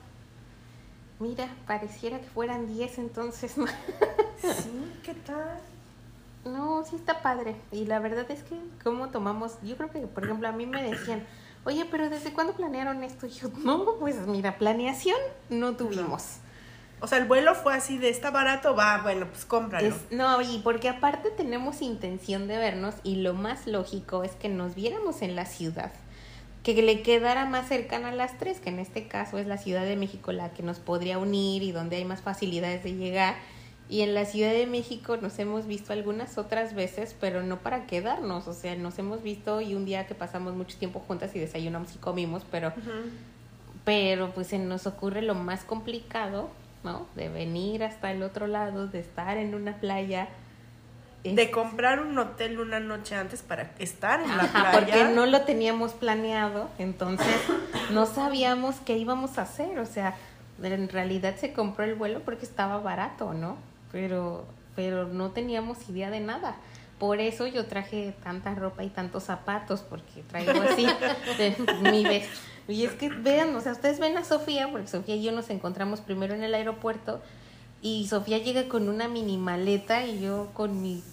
[1.21, 3.55] Mira, pareciera que fueran 10 entonces.
[3.55, 5.59] Sí, ¿qué tal?
[6.45, 7.57] No, sí está padre.
[7.73, 9.53] Y la verdad es que, ¿cómo tomamos?
[9.63, 11.25] Yo creo que, por ejemplo, a mí me decían,
[11.65, 13.27] oye, pero ¿desde cuándo planearon esto?
[13.27, 15.17] Y yo, no, pues mira, planeación
[15.49, 16.37] no tuvimos.
[17.01, 19.89] O sea, el vuelo fue así de está barato, va, bueno, pues cómpralo.
[19.89, 24.49] Es- no, y porque aparte tenemos intención de vernos y lo más lógico es que
[24.49, 25.93] nos viéramos en la ciudad,
[26.63, 29.85] que le quedara más cercana a las tres, que en este caso es la Ciudad
[29.85, 33.35] de México la que nos podría unir y donde hay más facilidades de llegar.
[33.89, 37.87] Y en la Ciudad de México nos hemos visto algunas otras veces, pero no para
[37.87, 41.39] quedarnos, o sea, nos hemos visto y un día que pasamos mucho tiempo juntas y
[41.39, 42.73] desayunamos y comimos, pero
[43.85, 46.49] pero pues se nos ocurre lo más complicado,
[46.83, 47.07] ¿no?
[47.15, 50.29] De venir hasta el otro lado, de estar en una playa.
[51.23, 54.79] De comprar un hotel una noche antes para estar en la Ajá, playa.
[54.79, 57.37] porque no lo teníamos planeado, entonces
[57.93, 60.15] no sabíamos qué íbamos a hacer, o sea,
[60.63, 63.57] en realidad se compró el vuelo porque estaba barato, ¿no?
[63.95, 66.57] Pero, pero no teníamos idea de nada.
[66.99, 70.85] Por eso yo traje tanta ropa y tantos zapatos, porque traigo así
[71.39, 71.57] de
[71.93, 72.29] mi vez.
[72.67, 75.49] Y es que vean, o sea, ustedes ven a Sofía, porque Sofía y yo nos
[75.51, 77.23] encontramos primero en el aeropuerto,
[77.83, 81.05] y Sofía llega con una mini maleta y yo con mi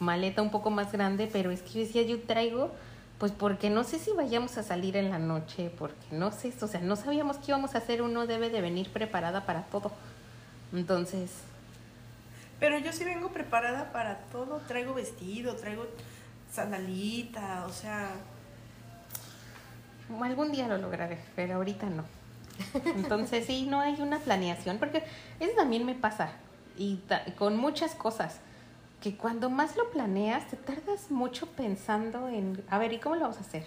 [0.00, 2.70] maleta un poco más grande, pero es que yo decía, yo traigo,
[3.18, 6.66] pues porque no sé si vayamos a salir en la noche, porque no sé, o
[6.66, 9.92] sea, no sabíamos qué íbamos a hacer, uno debe de venir preparada para todo.
[10.72, 11.30] Entonces,
[12.62, 14.60] Pero yo sí vengo preparada para todo.
[14.68, 15.84] Traigo vestido, traigo
[16.48, 18.10] sandalita, o sea.
[20.22, 22.04] algún día lo lograré, pero ahorita no.
[22.94, 25.02] Entonces sí, no hay una planeación, porque
[25.40, 26.30] eso también me pasa,
[26.78, 27.00] y
[27.36, 28.38] con muchas cosas,
[29.00, 33.22] que cuando más lo planeas, te tardas mucho pensando en, a ver, ¿y cómo lo
[33.22, 33.64] vamos a hacer?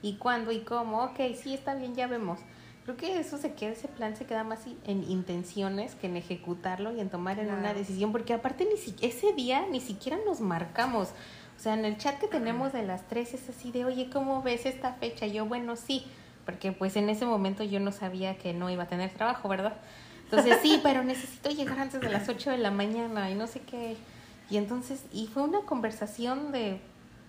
[0.00, 0.52] ¿Y cuándo?
[0.52, 1.02] ¿Y cómo?
[1.04, 2.40] Ok, sí, está bien, ya vemos.
[2.88, 6.96] Creo que eso se queda, ese plan se queda más en intenciones que en ejecutarlo
[6.96, 10.40] y en tomar en una decisión, porque aparte ni si, ese día ni siquiera nos
[10.40, 11.08] marcamos.
[11.58, 14.42] O sea, en el chat que tenemos de las tres es así de, oye, ¿cómo
[14.42, 15.26] ves esta fecha?
[15.26, 16.06] Yo, bueno, sí,
[16.46, 19.76] porque pues en ese momento yo no sabía que no iba a tener trabajo, ¿verdad?
[20.24, 23.60] Entonces, sí, pero necesito llegar antes de las 8 de la mañana y no sé
[23.60, 23.98] qué.
[24.48, 26.80] Y entonces, y fue una conversación de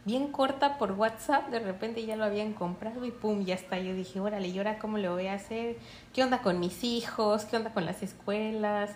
[0.06, 3.78] bien corta por WhatsApp, de repente ya lo habían comprado y pum, ya está.
[3.80, 5.78] Yo dije, órale, ¿y ahora cómo lo voy a hacer?
[6.14, 7.46] ¿Qué onda con mis hijos?
[7.46, 8.92] ¿Qué onda con las escuelas?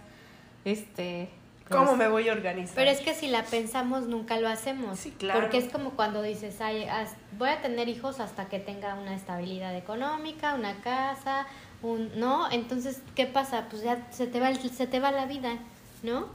[0.66, 1.30] Este...
[1.70, 2.76] ¿Cómo pues, me voy a organizar?
[2.76, 5.00] Pero es que si la pensamos, nunca lo hacemos.
[5.00, 5.40] Sí, claro.
[5.40, 9.16] Porque es como cuando dices, Ay, as- voy a tener hijos hasta que tenga una
[9.16, 11.48] estabilidad económica, una casa,
[11.82, 12.12] un...
[12.20, 12.52] ¿No?
[12.52, 13.68] Entonces, ¿qué pasa?
[13.70, 15.58] Pues ya se te va, el- se te va la vida,
[16.04, 16.28] ¿no?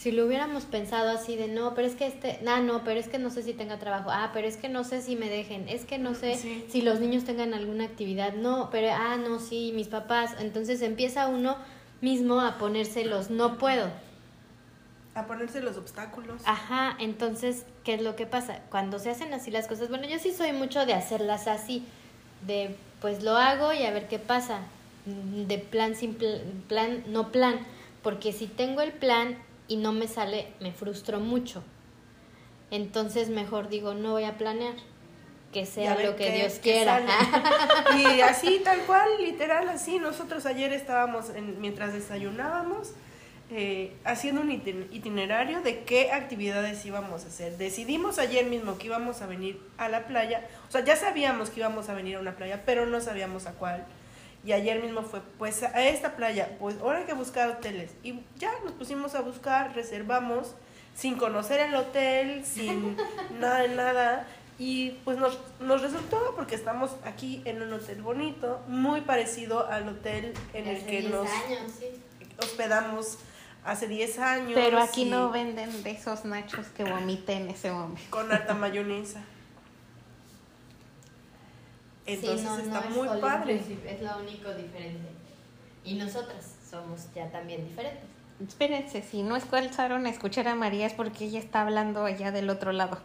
[0.00, 2.40] Si lo hubiéramos pensado así de, no, pero es que este...
[2.48, 4.08] Ah, no, pero es que no sé si tenga trabajo.
[4.10, 5.68] Ah, pero es que no sé si me dejen.
[5.68, 6.64] Es que no sé Sí.
[6.70, 8.32] si los niños tengan alguna actividad.
[8.32, 8.88] No, pero...
[8.92, 10.36] Ah, no, sí, mis papás.
[10.40, 11.58] Entonces empieza uno
[12.00, 13.90] mismo a ponerse los no puedo.
[15.14, 16.40] A ponerse los obstáculos.
[16.46, 18.60] Ajá, entonces, ¿qué es lo que pasa?
[18.70, 21.84] Cuando se hacen así las cosas, bueno, yo sí soy mucho de hacerlas así,
[22.46, 24.60] de pues lo hago y a ver qué pasa,
[25.04, 27.58] de plan sin pl- plan, no plan,
[28.02, 29.36] porque si tengo el plan
[29.70, 31.62] y no me sale, me frustro mucho.
[32.70, 34.74] Entonces, mejor digo, no voy a planear,
[35.52, 37.00] que sea lo que Dios quiera.
[37.98, 39.98] y así, tal cual, literal, así.
[39.98, 42.92] Nosotros ayer estábamos, en- mientras desayunábamos,
[43.52, 47.56] eh, haciendo un itin- itinerario de qué actividades íbamos a hacer.
[47.56, 50.46] Decidimos ayer mismo que íbamos a venir a la playa.
[50.68, 53.52] O sea, ya sabíamos que íbamos a venir a una playa, pero no sabíamos a
[53.54, 53.84] cuál.
[54.44, 57.90] Y ayer mismo fue, pues, a esta playa, pues, ahora hay que buscar hoteles.
[58.02, 60.54] Y ya nos pusimos a buscar, reservamos,
[60.94, 62.96] sin conocer el hotel, sin
[63.40, 64.26] nada de nada.
[64.58, 69.88] Y pues nos, nos resultó porque estamos aquí en un hotel bonito, muy parecido al
[69.88, 71.86] hotel en el que 10 nos años, sí.
[72.38, 73.16] hospedamos
[73.64, 74.52] hace 10 años.
[74.54, 78.02] Pero aquí no venden de esos nachos que vomité en ese momento.
[78.10, 79.22] Con alta mayonesa.
[82.16, 83.54] Sí, Entonces no, no está es muy all padre.
[83.54, 85.08] inclusive, Es lo único diferente.
[85.84, 88.04] Y nosotras somos ya también diferentes.
[88.46, 92.48] Espérense, si no escucharon a escuchar a María es porque ella está hablando allá del
[92.48, 92.98] otro lado.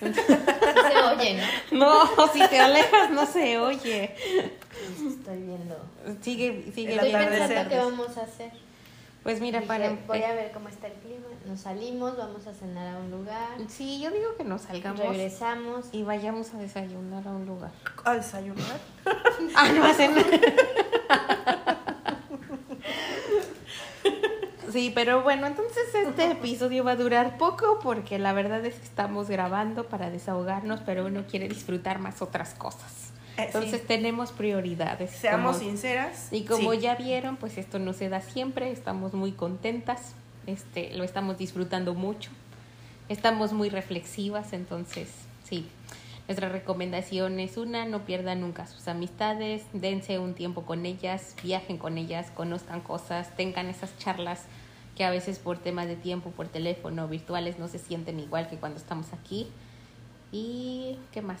[0.00, 1.78] Se oye, ¿no?
[2.16, 4.14] No, si te alejas no se oye.
[4.84, 5.76] Estoy viendo.
[6.22, 8.50] Sigue, sigue Estoy pensando qué vamos a hacer.
[9.22, 11.28] Pues mira, Dije, para voy a ver cómo está el clima.
[11.46, 15.86] Nos salimos, vamos a cenar a un lugar, Sí, yo digo que nos salgamos regresamos.
[15.92, 17.70] y vayamos a desayunar a un lugar.
[18.04, 18.80] A desayunar.
[19.56, 20.14] Ah, no hacen
[24.70, 28.84] Sí, pero bueno, entonces este episodio va a durar poco porque la verdad es que
[28.84, 33.10] estamos grabando para desahogarnos, pero uno quiere disfrutar más otras cosas.
[33.36, 33.86] Eh, Entonces sí.
[33.86, 35.10] tenemos prioridades.
[35.10, 36.28] Seamos como- sinceras.
[36.30, 36.78] Y como sí.
[36.80, 40.14] ya vieron, pues esto no se da siempre, estamos muy contentas,
[40.46, 42.30] este, lo estamos disfrutando mucho,
[43.08, 45.08] estamos muy reflexivas, entonces
[45.44, 45.68] sí,
[46.28, 51.78] nuestra recomendación es una, no pierdan nunca sus amistades, dense un tiempo con ellas, viajen
[51.78, 54.44] con ellas, conozcan cosas, tengan esas charlas
[54.96, 58.56] que a veces por temas de tiempo, por teléfono, virtuales, no se sienten igual que
[58.56, 59.48] cuando estamos aquí.
[60.30, 61.40] ¿Y qué más?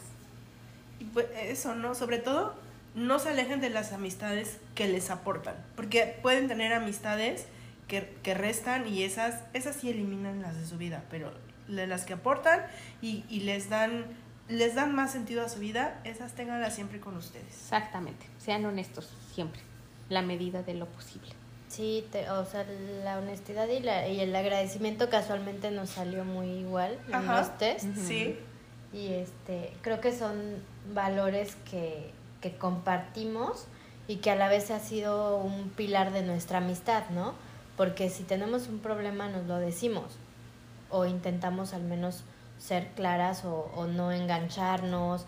[1.12, 1.94] Pues eso, ¿no?
[1.94, 2.54] Sobre todo,
[2.94, 5.54] no se alejen de las amistades que les aportan.
[5.76, 7.46] Porque pueden tener amistades
[7.92, 11.04] que, que restan y esas, esas sí eliminan las de su vida.
[11.10, 11.30] Pero
[11.68, 12.64] las que aportan
[13.02, 14.06] y, y les dan
[14.48, 17.46] les dan más sentido a su vida, esas ténganlas siempre con ustedes.
[17.48, 19.60] Exactamente, sean honestos siempre.
[20.08, 21.28] la medida de lo posible.
[21.68, 22.66] Sí, o sea,
[23.04, 27.86] la honestidad y, la, y el agradecimiento casualmente nos salió muy igual en los test.
[27.96, 28.38] Sí.
[28.92, 30.34] Y este, creo que son
[30.94, 33.66] valores que, que compartimos
[34.08, 37.34] y que a la vez ha sido un pilar de nuestra amistad, ¿no?
[37.76, 40.16] Porque si tenemos un problema nos lo decimos
[40.90, 42.22] o intentamos al menos
[42.58, 45.26] ser claras o, o no engancharnos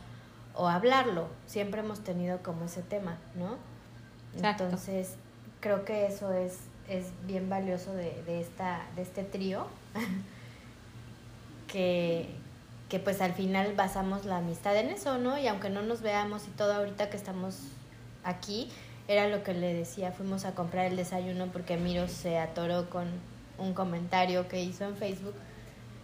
[0.55, 1.27] o hablarlo.
[1.47, 3.57] Siempre hemos tenido como ese tema, ¿no?
[4.37, 5.17] Entonces,
[5.61, 9.67] creo que eso es, es bien valioso de, de, esta, de este trío,
[11.69, 12.29] que,
[12.89, 15.39] que pues al final basamos la amistad en eso, ¿no?
[15.39, 17.59] Y aunque no nos veamos y todo ahorita que estamos
[18.25, 18.71] aquí,
[19.09, 23.07] era lo que le decía, fuimos a comprar el desayuno porque Miro se atoró con
[23.59, 25.35] un comentario que hizo en Facebook,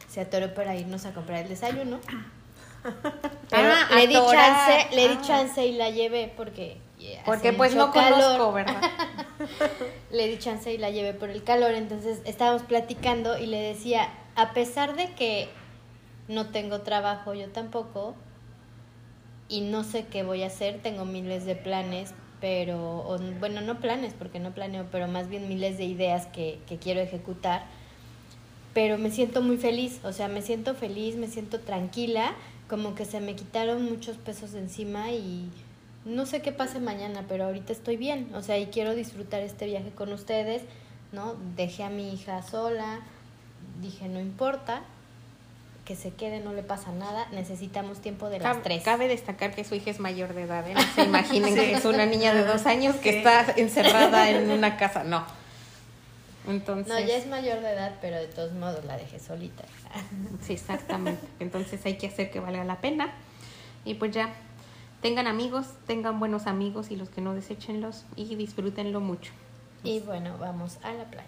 [0.09, 1.99] se atoró para irnos a comprar el desayuno.
[3.51, 5.23] Pero ah, le di chance, le di ah.
[5.23, 6.79] chance y la llevé porque
[7.25, 8.81] porque pues no conozco, ¿verdad?
[10.11, 14.09] le di chance y la llevé por el calor, entonces estábamos platicando y le decía,
[14.37, 15.49] a pesar de que
[16.29, 18.15] no tengo trabajo, yo tampoco,
[19.49, 24.15] y no sé qué voy a hacer, tengo miles de planes, pero, bueno, no planes
[24.15, 27.65] porque no planeo, pero más bien miles de ideas que, que quiero ejecutar,
[28.73, 32.35] pero me siento muy feliz, o sea, me siento feliz, me siento tranquila,
[32.69, 35.51] como que se me quitaron muchos pesos de encima y
[36.05, 39.67] no sé qué pase mañana, pero ahorita estoy bien, o sea, y quiero disfrutar este
[39.67, 40.63] viaje con ustedes,
[41.13, 41.35] ¿no?
[41.57, 43.01] Dejé a mi hija sola,
[43.83, 44.83] dije, no importa,
[45.91, 48.85] que se quede, no le pasa nada, necesitamos tiempo de las tres.
[48.85, 50.75] Cabe destacar que su hija es mayor de edad, ¿eh?
[50.75, 54.77] No se imaginen que es una niña de dos años que está encerrada en una
[54.77, 55.25] casa, no.
[56.47, 56.87] Entonces...
[56.87, 59.65] No, ya es mayor de edad, pero de todos modos la dejé solita.
[60.47, 61.27] Sí, exactamente.
[61.41, 63.13] Entonces hay que hacer que valga la pena.
[63.85, 64.33] Y pues ya,
[65.03, 69.33] tengan amigos, tengan buenos amigos y los que no deséchenlos y disfrútenlo mucho.
[69.83, 71.27] Y bueno, vamos a la playa.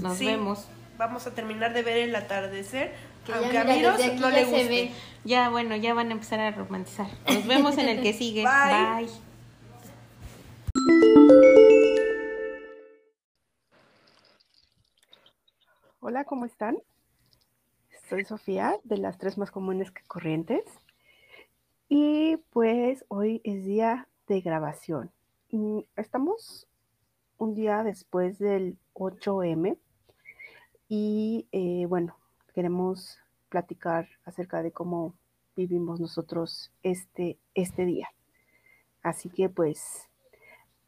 [0.00, 0.64] Nos vemos.
[0.98, 2.92] Vamos a terminar de ver el atardecer
[3.32, 4.92] aunque a Miros no le guste.
[5.24, 7.06] Ya, bueno, ya van a empezar a romantizar.
[7.26, 8.42] Nos vemos en el que sigue.
[8.44, 9.08] Bye.
[16.00, 16.78] Hola, ¿cómo están?
[18.08, 20.64] Soy Sofía, de las tres más comunes que corrientes.
[21.88, 25.12] Y pues hoy es día de grabación.
[25.96, 26.66] Estamos
[27.36, 29.78] un día después del 8M.
[30.88, 32.16] Y eh, bueno,
[32.54, 35.14] queremos platicar acerca de cómo
[35.56, 38.08] vivimos nosotros este, este día.
[39.02, 40.08] Así que pues,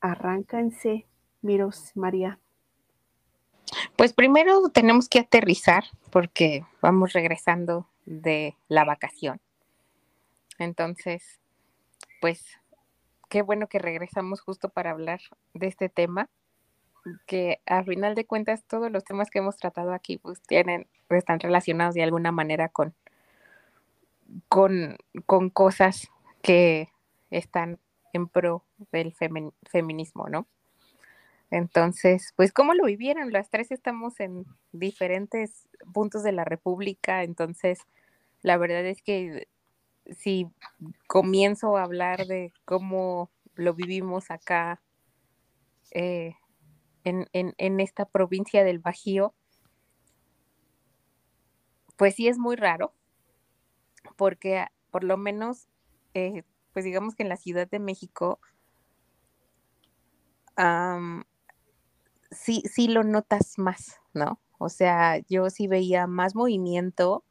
[0.00, 1.06] arráncanse,
[1.42, 2.38] Miros, María.
[3.96, 9.40] Pues primero tenemos que aterrizar porque vamos regresando de la vacación.
[10.58, 11.40] Entonces,
[12.20, 12.44] pues,
[13.28, 15.20] qué bueno que regresamos justo para hablar
[15.54, 16.28] de este tema
[17.26, 21.40] que a final de cuentas todos los temas que hemos tratado aquí pues tienen, están
[21.40, 22.94] relacionados de alguna manera con,
[24.48, 26.08] con, con cosas
[26.42, 26.88] que
[27.30, 27.78] están
[28.12, 30.46] en pro del feminismo, ¿no?
[31.50, 33.32] Entonces, pues, ¿cómo lo vivieron?
[33.32, 37.80] Las tres estamos en diferentes puntos de la República, entonces,
[38.42, 39.48] la verdad es que
[40.16, 40.48] si
[41.06, 44.80] comienzo a hablar de cómo lo vivimos acá,
[45.90, 46.34] eh,
[47.04, 49.34] en, en, en esta provincia del Bajío,
[51.96, 52.94] pues sí es muy raro,
[54.16, 55.68] porque por lo menos,
[56.14, 58.40] eh, pues digamos que en la Ciudad de México,
[62.30, 64.40] sí, sí lo notas más, ¿no?
[64.58, 67.24] O sea, yo sí veía más movimiento,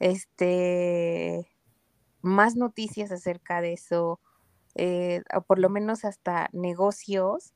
[0.00, 1.50] este,
[2.22, 4.20] más noticias acerca de eso,
[4.74, 7.54] eh, o por lo menos hasta negocios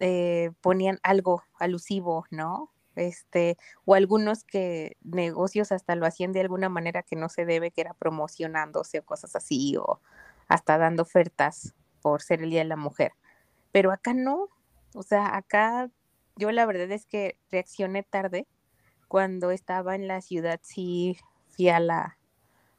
[0.00, 2.70] eh, ponían algo alusivo, ¿no?
[2.96, 7.70] Este, o algunos que negocios hasta lo hacían de alguna manera que no se debe,
[7.70, 10.00] que era promocionándose o cosas así, o
[10.48, 13.12] hasta dando ofertas por ser el Día de la Mujer.
[13.72, 14.48] Pero acá no,
[14.94, 15.90] o sea, acá
[16.36, 18.46] yo la verdad es que reaccioné tarde.
[19.08, 21.18] Cuando estaba en la ciudad sí
[21.50, 22.18] fui a la,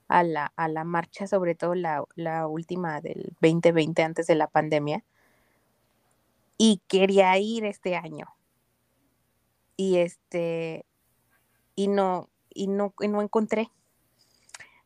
[0.08, 4.48] a la, a la marcha, sobre todo la, la última del 2020 antes de la
[4.48, 5.04] pandemia
[6.58, 8.27] y quería ir este año.
[9.77, 10.85] Y este,
[11.75, 13.69] y no, y no, no encontré,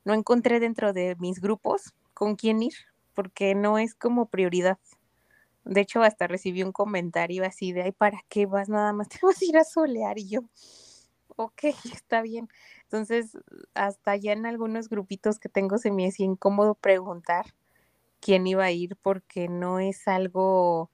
[0.03, 2.73] no encontré dentro de mis grupos con quién ir,
[3.13, 4.79] porque no es como prioridad.
[5.65, 8.69] De hecho, hasta recibí un comentario así de, ay, ¿para qué vas?
[8.69, 10.17] Nada más te vas a ir a solear.
[10.17, 10.41] Y yo,
[11.35, 11.63] ok,
[11.93, 12.49] está bien.
[12.83, 13.37] Entonces,
[13.75, 17.45] hasta ya en algunos grupitos que tengo se me hacía incómodo preguntar
[18.19, 20.89] quién iba a ir porque no es algo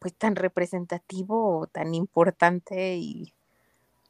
[0.00, 3.32] pues tan representativo tan importante y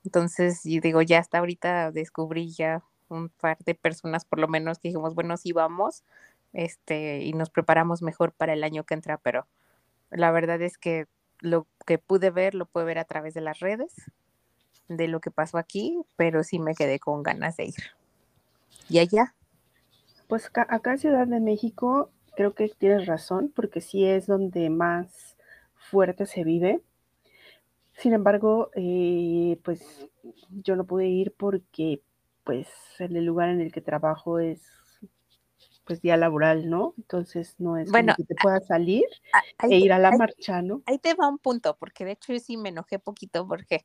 [0.04, 4.78] entonces y digo ya hasta ahorita descubrí ya un par de personas por lo menos
[4.78, 6.04] que dijimos bueno sí vamos
[6.52, 9.46] este y nos preparamos mejor para el año que entra pero
[10.10, 11.06] la verdad es que
[11.40, 13.92] lo que pude ver lo pude ver a través de las redes
[14.88, 17.82] de lo que pasó aquí pero sí me quedé con ganas de ir.
[18.88, 19.34] Y allá
[20.28, 25.29] pues acá en Ciudad de México creo que tienes razón porque sí es donde más
[25.90, 26.82] fuerte se vive.
[27.96, 30.08] Sin embargo, eh, pues
[30.50, 32.02] yo no pude ir porque
[32.44, 32.68] pues
[32.98, 34.62] en el lugar en el que trabajo es
[35.84, 36.94] pues día laboral, ¿no?
[36.98, 39.04] Entonces no es bueno, que te pueda salir
[39.68, 40.82] e ir a la marcha, ¿no?
[40.86, 43.84] Ahí te va un punto, porque de hecho yo sí me enojé poquito porque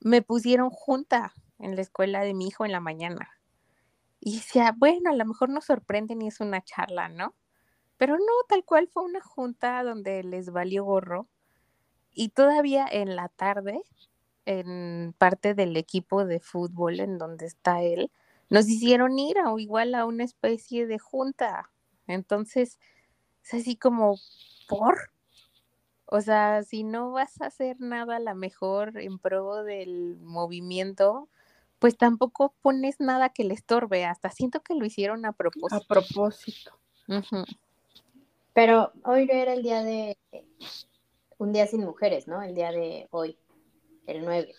[0.00, 3.30] me pusieron junta en la escuela de mi hijo en la mañana.
[4.20, 7.34] Y decía, bueno, a lo mejor nos sorprenden y es una charla, ¿no?
[7.98, 11.28] Pero no, tal cual fue una junta donde les valió gorro.
[12.12, 13.82] Y todavía en la tarde,
[14.46, 18.10] en parte del equipo de fútbol en donde está él,
[18.50, 21.70] nos hicieron ir a igual a una especie de junta.
[22.06, 22.78] Entonces,
[23.44, 24.16] es así como,
[24.68, 25.10] ¿por?
[26.06, 31.28] O sea, si no vas a hacer nada a la mejor en pro del movimiento,
[31.78, 34.06] pues tampoco pones nada que le estorbe.
[34.06, 35.76] Hasta siento que lo hicieron a propósito.
[35.76, 36.72] A propósito.
[38.58, 40.18] Pero hoy era el día de
[41.38, 42.42] un día sin mujeres, ¿no?
[42.42, 43.38] El día de hoy,
[44.08, 44.52] el 9.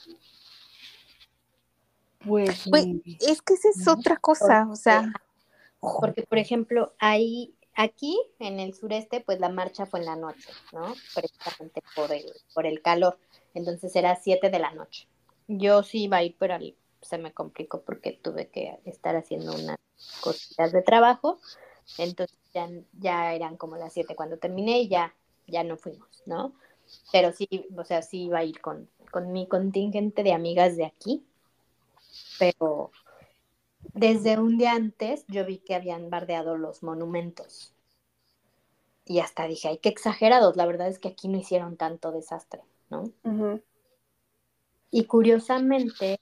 [2.26, 2.86] Pues, pues
[3.20, 5.12] es que esa es otra cosa, o sea.
[5.82, 10.50] Porque, por ejemplo, ahí, aquí en el sureste, pues la marcha fue en la noche,
[10.72, 10.94] ¿no?
[11.14, 12.24] Precisamente por el,
[12.54, 13.20] por el calor.
[13.54, 15.10] Entonces era 7 de la noche.
[15.50, 16.58] Yo sí iba a ir, pero
[17.02, 19.76] se me complicó porque tuve que estar haciendo unas
[20.22, 21.42] cositas de trabajo.
[21.98, 22.70] Entonces ya,
[23.00, 25.14] ya eran como las 7 cuando terminé y ya,
[25.48, 26.54] ya no fuimos, ¿no?
[27.12, 30.86] Pero sí, o sea, sí iba a ir con, con mi contingente de amigas de
[30.86, 31.24] aquí,
[32.38, 32.92] pero
[33.94, 37.74] desde un día antes yo vi que habían bardeado los monumentos.
[39.06, 42.62] Y hasta dije, ay, qué exagerados, la verdad es que aquí no hicieron tanto desastre,
[42.90, 43.12] ¿no?
[44.92, 46.20] Y curiosamente,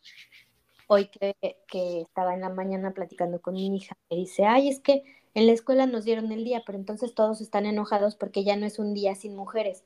[0.88, 1.36] hoy que,
[1.68, 5.04] que, estaba en la mañana platicando con mi hija, me dice, ay, es que
[5.38, 8.66] en la escuela nos dieron el día, pero entonces todos están enojados porque ya no
[8.66, 9.86] es un día sin mujeres,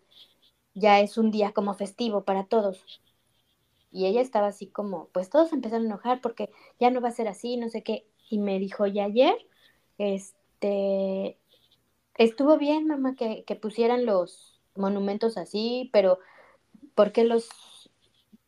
[0.75, 3.01] ya es un día como festivo para todos.
[3.91, 7.11] Y ella estaba así como, pues todos empezaron a enojar porque ya no va a
[7.11, 8.07] ser así, no sé qué.
[8.29, 9.35] Y me dijo, y ayer,
[9.97, 11.37] este,
[12.15, 16.19] estuvo bien, mamá, que, que pusieran los monumentos así, pero
[16.95, 17.49] ¿por qué los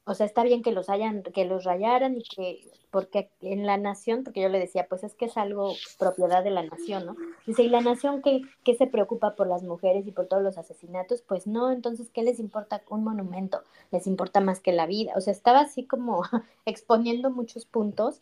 [0.06, 3.78] o sea, está bien que los hayan, que los rayaran y que, porque en la
[3.78, 7.16] nación, porque yo le decía, pues es que es algo propiedad de la nación, ¿no?
[7.47, 10.58] Dice, ¿y la nación qué, qué se preocupa por las mujeres y por todos los
[10.58, 11.22] asesinatos?
[11.22, 13.64] Pues no, entonces, ¿qué les importa un monumento?
[13.91, 15.14] Les importa más que la vida.
[15.16, 16.22] O sea, estaba así como
[16.66, 18.22] exponiendo muchos puntos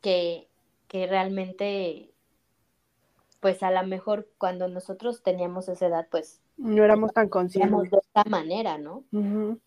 [0.00, 0.48] que,
[0.88, 2.14] que realmente,
[3.40, 6.40] pues a lo mejor cuando nosotros teníamos esa edad, pues...
[6.56, 7.90] No éramos tan conscientes.
[7.90, 9.04] De esta manera, ¿no?
[9.12, 9.58] no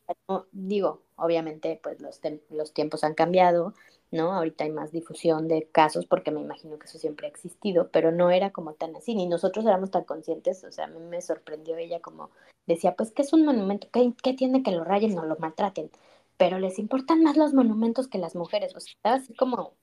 [0.52, 2.20] digo, Obviamente, pues los,
[2.50, 3.74] los tiempos han cambiado,
[4.12, 4.34] ¿no?
[4.34, 8.12] Ahorita hay más difusión de casos porque me imagino que eso siempre ha existido, pero
[8.12, 11.22] no era como tan así, ni nosotros éramos tan conscientes, o sea, a mí me
[11.22, 12.32] sorprendió ella como
[12.66, 15.92] decía, pues que es un monumento, ¿qué, qué tiene que lo rayen o lo maltraten?
[16.38, 19.76] Pero les importan más los monumentos que las mujeres, o sea, estaba así como,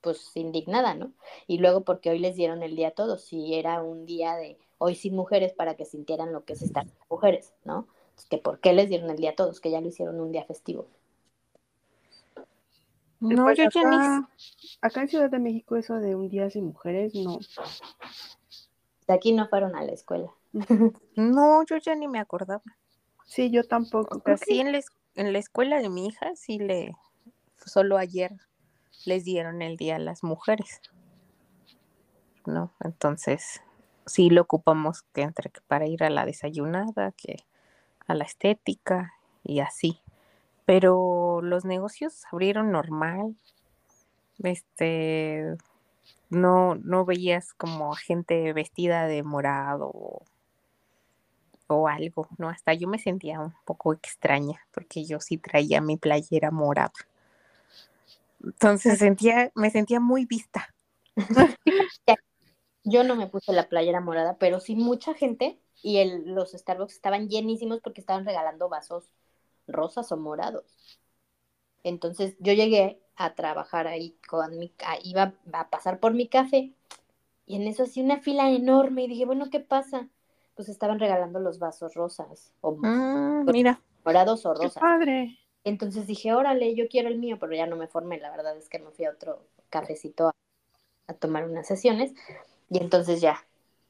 [0.00, 1.12] pues indignada, ¿no?
[1.46, 4.58] Y luego porque hoy les dieron el día a todos, si era un día de
[4.78, 7.88] hoy sin mujeres para que sintieran lo que es estar mujeres, ¿no?
[8.24, 10.44] Que por qué les dieron el día a todos, que ya lo hicieron un día
[10.44, 10.86] festivo.
[13.20, 14.26] No, pues yo acá, ya ni...
[14.82, 17.38] acá en Ciudad de México eso de un día sin mujeres, no.
[19.06, 20.30] De aquí no fueron a la escuela.
[21.14, 22.62] No, yo ya ni me acordaba.
[23.24, 24.22] Sí, yo tampoco.
[24.44, 24.80] Sí, en la,
[25.14, 26.94] en la escuela de mi hija, sí le,
[27.64, 28.32] solo ayer
[29.04, 30.80] les dieron el día a las mujeres.
[32.44, 32.72] ¿No?
[32.80, 33.62] Entonces,
[34.06, 37.44] sí lo ocupamos que entre para ir a la desayunada, que
[38.06, 40.00] a la estética y así.
[40.64, 43.36] Pero los negocios abrieron normal.
[44.42, 45.56] Este,
[46.28, 50.22] no, no veías como gente vestida de morado
[51.68, 52.48] o, algo, ¿no?
[52.48, 56.92] Hasta yo me sentía un poco extraña porque yo sí traía mi playera morada.
[58.42, 60.72] Entonces sentía, me sentía muy vista.
[62.88, 66.94] Yo no me puse la playera morada, pero sí mucha gente y el, los Starbucks
[66.94, 69.12] estaban llenísimos porque estaban regalando vasos
[69.68, 70.64] rosas o morados.
[71.84, 74.72] Entonces yo llegué a trabajar ahí con mi,
[75.04, 76.72] iba a pasar por mi café
[77.46, 80.08] y en eso hacía una fila enorme y dije, bueno, ¿qué pasa?
[80.56, 83.78] pues estaban regalando los vasos rosas o Mm, mira.
[84.04, 84.82] morados o Qué rosas.
[84.82, 85.38] padre.
[85.64, 88.68] Entonces dije, órale, yo quiero el mío, pero ya no me formé, la verdad es
[88.68, 90.32] que me fui a otro cafecito a,
[91.08, 92.14] a tomar unas sesiones
[92.70, 93.46] y entonces ya.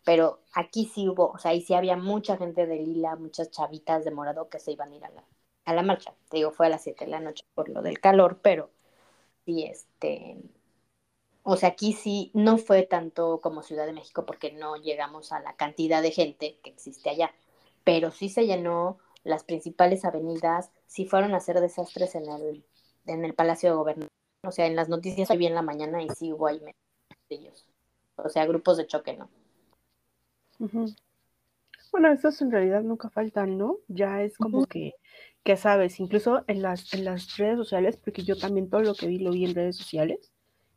[0.07, 4.05] Pero aquí sí hubo, o sea, ahí sí había mucha gente de lila, muchas chavitas
[4.05, 5.25] de morado que se iban a ir a la,
[5.65, 6.15] a la marcha.
[6.31, 8.71] Te digo, fue a las 7 de la noche por lo del calor, pero
[9.45, 10.39] sí, este,
[11.43, 15.41] o sea, aquí sí no fue tanto como Ciudad de México porque no llegamos a
[15.41, 17.33] la cantidad de gente que existe allá,
[17.85, 22.65] pero sí se llenó las principales avenidas, sí fueron a hacer desastres en el,
[23.07, 24.07] en el Palacio de Gobierno.
[24.47, 26.61] O sea, en las noticias hoy vi en la mañana y sí hubo ahí
[27.29, 27.67] ellos.
[28.17, 29.29] O sea, grupos de choque, ¿no?
[31.93, 33.79] Bueno, esos en realidad nunca faltan, ¿no?
[33.89, 34.95] Ya es como que,
[35.45, 39.07] que sabes, incluso en las, en las redes sociales, porque yo también todo lo que
[39.07, 40.33] vi lo vi en redes sociales,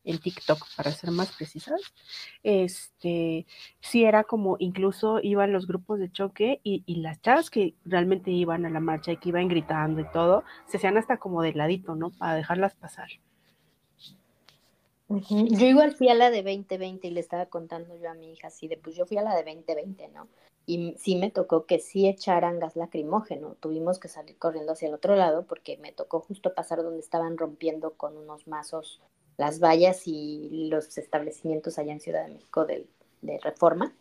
[0.06, 1.82] en TikTok para ser más precisas,
[2.44, 3.46] este,
[3.82, 8.32] sí era como incluso iban los grupos de choque y, y las chavas que realmente
[8.32, 11.54] iban a la marcha y que iban gritando y todo, se hacían hasta como de
[11.54, 12.12] ladito, ¿no?
[12.12, 13.10] Para dejarlas pasar.
[15.10, 18.48] Yo igual fui a la de 2020 y le estaba contando yo a mi hija
[18.48, 20.28] así de, pues yo fui a la de 2020, ¿no?
[20.68, 23.56] Y sí me tocó que sí echaran gas lacrimógeno.
[23.60, 27.38] Tuvimos que salir corriendo hacia el otro lado porque me tocó justo pasar donde estaban
[27.38, 29.02] rompiendo con unos mazos
[29.38, 32.88] las vallas y los establecimientos allá en Ciudad de México del-
[33.22, 33.96] de, Reforma.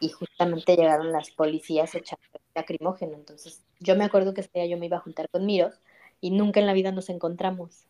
[0.00, 3.14] Y justamente llegaron las policías echando lacrimógeno.
[3.14, 5.80] Entonces yo me acuerdo que ese día yo me iba a juntar con Miros
[6.20, 7.86] y nunca en la vida nos encontramos.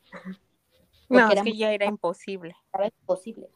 [1.08, 2.54] No, es era que ya era imposible.
[2.66, 3.48] estaba imposible.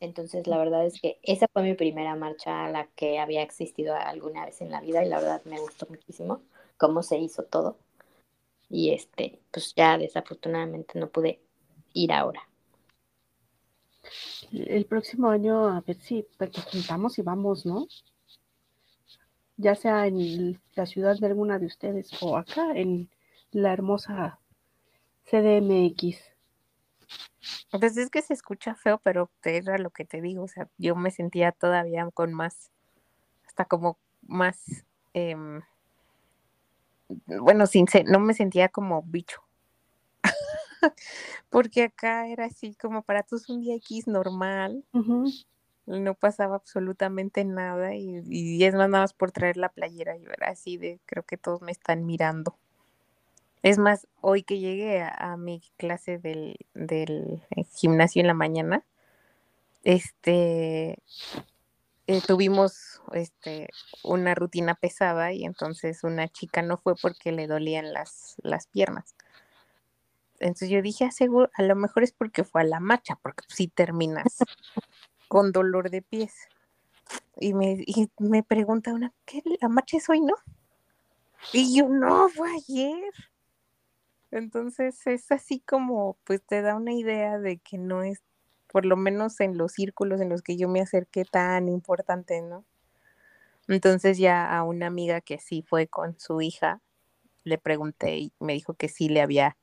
[0.00, 3.94] Entonces, la verdad es que esa fue mi primera marcha a la que había existido
[3.94, 6.42] alguna vez en la vida y la verdad me gustó muchísimo
[6.76, 7.78] cómo se hizo todo.
[8.68, 11.40] Y este, pues ya desafortunadamente no pude
[11.92, 12.42] ir ahora.
[14.50, 17.86] El próximo año a ver si nos juntamos y vamos, ¿no?
[19.56, 23.08] Ya sea en la ciudad de alguna de ustedes o acá en
[23.52, 24.40] la hermosa
[25.32, 26.18] CDMX.
[27.70, 30.94] Pues es que se escucha feo, pero era lo que te digo, o sea, yo
[30.94, 32.70] me sentía todavía con más,
[33.46, 35.62] hasta como más, em,
[37.08, 39.42] bueno, sin no me sentía como bicho.
[41.48, 44.84] Porque acá era así como para todos un día X normal,
[45.86, 50.28] no pasaba absolutamente nada y, y es más nada más por traer la playera, yo
[50.30, 52.58] era así de, creo que todos me están mirando.
[53.62, 58.84] Es más, hoy que llegué a, mi clase del, del eh, gimnasio en la mañana,
[59.84, 60.98] este,
[62.08, 63.68] eh, tuvimos este,
[64.02, 69.14] una rutina pesada y entonces una chica no fue porque le dolían las, las piernas.
[70.40, 73.44] Entonces yo dije, "Ah, seguro, a lo mejor es porque fue a la marcha, porque
[73.48, 74.38] si terminas
[75.28, 76.34] con dolor de pies.
[77.40, 79.42] Y me, y me pregunta una, ¿qué?
[79.62, 80.34] ¿La marcha es hoy, no?
[81.52, 83.12] Y yo, no, fue ayer.
[84.32, 88.22] Entonces es así como, pues te da una idea de que no es,
[88.66, 92.64] por lo menos en los círculos en los que yo me acerqué, tan importante, ¿no?
[93.68, 96.80] Entonces ya a una amiga que sí fue con su hija,
[97.44, 99.56] le pregunté y me dijo que sí le había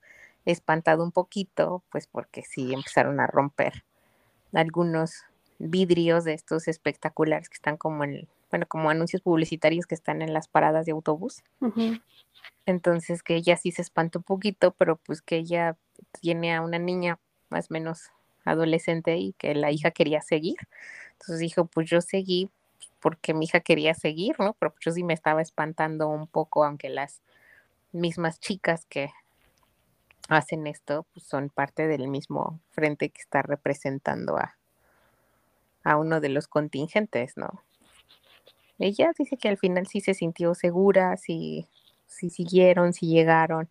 [0.45, 3.85] espantado un poquito, pues porque sí empezaron a romper
[4.53, 5.23] algunos
[5.57, 10.33] vidrios de estos espectaculares que están como en, bueno, como anuncios publicitarios que están en
[10.33, 11.43] las paradas de autobús.
[12.65, 15.77] Entonces que ella sí se espantó un poquito, pero pues que ella
[16.21, 17.19] tiene a una niña
[17.49, 18.11] más o menos
[18.45, 20.57] adolescente y que la hija quería seguir.
[21.13, 22.49] Entonces dijo, pues yo seguí
[22.99, 24.55] porque mi hija quería seguir, ¿no?
[24.59, 27.21] Pero pues yo sí me estaba espantando un poco, aunque las
[27.91, 29.09] mismas chicas que
[30.27, 34.57] hacen esto pues son parte del mismo frente que está representando a,
[35.83, 37.63] a uno de los contingentes, ¿no?
[38.77, 41.67] Ella dice que al final sí se sintió segura, sí,
[42.09, 43.69] sí siguieron, sí llegaron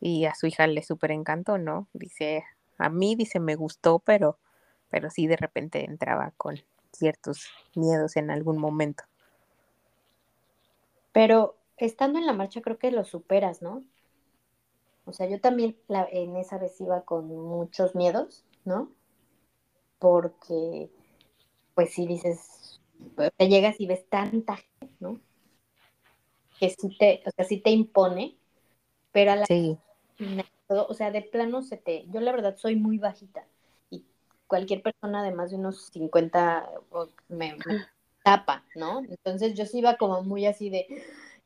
[0.00, 1.88] y a su hija le súper encantó, ¿no?
[1.92, 2.44] Dice,
[2.78, 4.38] a mí, dice, me gustó, pero,
[4.88, 6.60] pero sí de repente entraba con
[6.92, 9.04] ciertos miedos en algún momento.
[11.12, 13.84] Pero estando en la marcha creo que lo superas, ¿no?
[15.04, 18.92] O sea, yo también la, en esa vez iba con muchos miedos, ¿no?
[19.98, 20.90] Porque,
[21.74, 22.80] pues si dices,
[23.36, 25.20] te llegas y ves tanta gente, ¿no?
[26.60, 28.38] Que sí te, o sea, sí te impone,
[29.12, 29.78] pero a la Sí,
[30.68, 33.46] o sea, de plano se te, yo la verdad soy muy bajita
[33.90, 34.04] y
[34.46, 37.76] cualquier persona de más de unos 50 o- me, me
[38.22, 39.00] tapa, ¿no?
[39.08, 40.86] Entonces yo sí iba como muy así de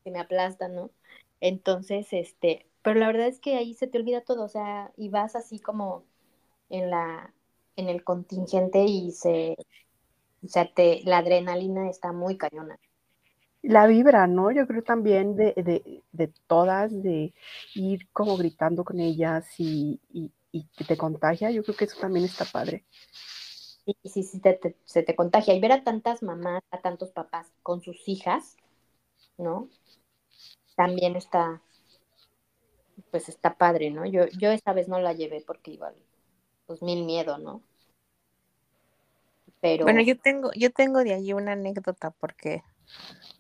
[0.05, 0.91] que me aplastan, ¿no?
[1.41, 5.09] Entonces, este, pero la verdad es que ahí se te olvida todo, o sea, y
[5.09, 6.05] vas así como
[6.71, 7.35] en la,
[7.77, 9.57] en el contingente y se,
[10.45, 12.79] O sea, te, la adrenalina está muy cañona.
[13.67, 14.51] La vibra, ¿no?
[14.51, 17.33] Yo creo también de, de, de todas, de
[17.75, 21.99] ir como gritando con ellas y, y, y, que te contagia, yo creo que eso
[21.99, 22.85] también está padre.
[23.87, 25.55] Sí, sí, sí, te, se te contagia.
[25.55, 28.57] Y ver a tantas mamás, a tantos papás con sus hijas,
[29.39, 29.71] ¿no?
[30.77, 31.63] También está,
[33.11, 34.05] pues está padre, ¿no?
[34.05, 35.95] Yo, yo esta vez no la llevé porque igual,
[36.67, 37.63] pues mil miedo, ¿no?
[39.61, 39.85] Pero...
[39.85, 42.63] Bueno, yo tengo, yo tengo de allí una anécdota porque,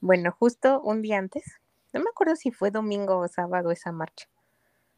[0.01, 1.45] bueno, justo un día antes,
[1.93, 4.27] no me acuerdo si fue domingo o sábado esa marcha.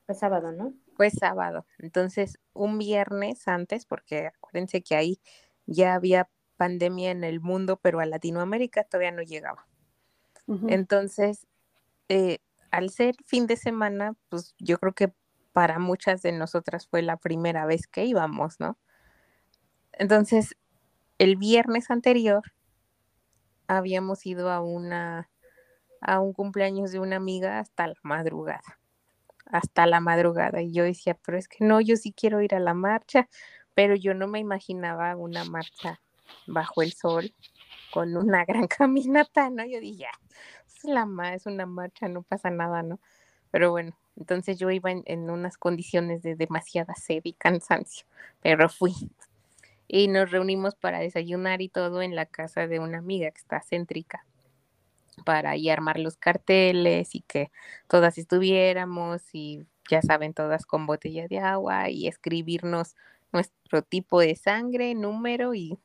[0.06, 0.72] Fue sábado, ¿no?
[0.94, 1.66] Fue sábado.
[1.78, 5.20] Entonces, un viernes antes, porque acuérdense que ahí
[5.66, 9.66] ya había pandemia en el mundo, pero a Latinoamérica todavía no llegaba.
[10.68, 11.48] Entonces,
[12.08, 12.38] eh,
[12.70, 15.12] al ser fin de semana, pues yo creo que
[15.52, 18.78] para muchas de nosotras fue la primera vez que íbamos, ¿no?
[19.92, 20.56] Entonces,
[21.18, 22.42] el viernes anterior
[23.68, 25.28] habíamos ido a una
[26.00, 28.78] a un cumpleaños de una amiga hasta la madrugada.
[29.46, 30.62] Hasta la madrugada.
[30.62, 33.28] Y yo decía, pero es que no, yo sí quiero ir a la marcha,
[33.74, 36.00] pero yo no me imaginaba una marcha
[36.46, 37.32] bajo el sol
[37.92, 39.64] con una gran caminata, ¿no?
[39.64, 40.10] Yo dije, ya,
[40.66, 43.00] es, la, es una marcha, no pasa nada, ¿no?
[43.50, 48.06] Pero bueno, entonces yo iba en, unas condiciones de demasiada sed y cansancio,
[48.42, 48.94] pero fui.
[49.88, 53.60] Y nos reunimos para desayunar y todo en la casa de una amiga que está
[53.60, 54.24] céntrica
[55.24, 57.50] para ahí armar los carteles y que
[57.88, 62.94] todas estuviéramos y ya saben, todas con botella de agua y escribirnos
[63.32, 65.78] nuestro tipo de sangre, número y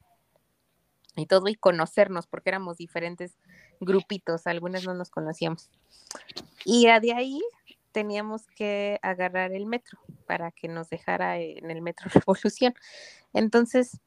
[1.16, 3.38] y todo y conocernos porque éramos diferentes
[3.80, 5.70] grupitos, algunas no nos conocíamos.
[6.64, 7.42] Y de ahí
[7.92, 12.74] teníamos que agarrar el metro para que nos dejara en el metro Revolución.
[13.34, 14.00] Entonces,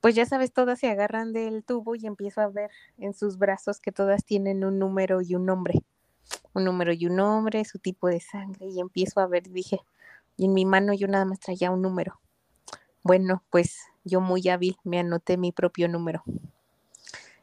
[0.00, 3.80] pues ya sabes, todas se agarran del tubo y empiezo a ver en sus brazos
[3.80, 5.82] que todas tienen un número y un nombre.
[6.52, 9.80] Un número y un nombre, su tipo de sangre, y empiezo a ver, dije,
[10.36, 12.20] y en mi mano yo nada más traía un número.
[13.02, 16.24] Bueno, pues yo muy hábil me anoté mi propio número.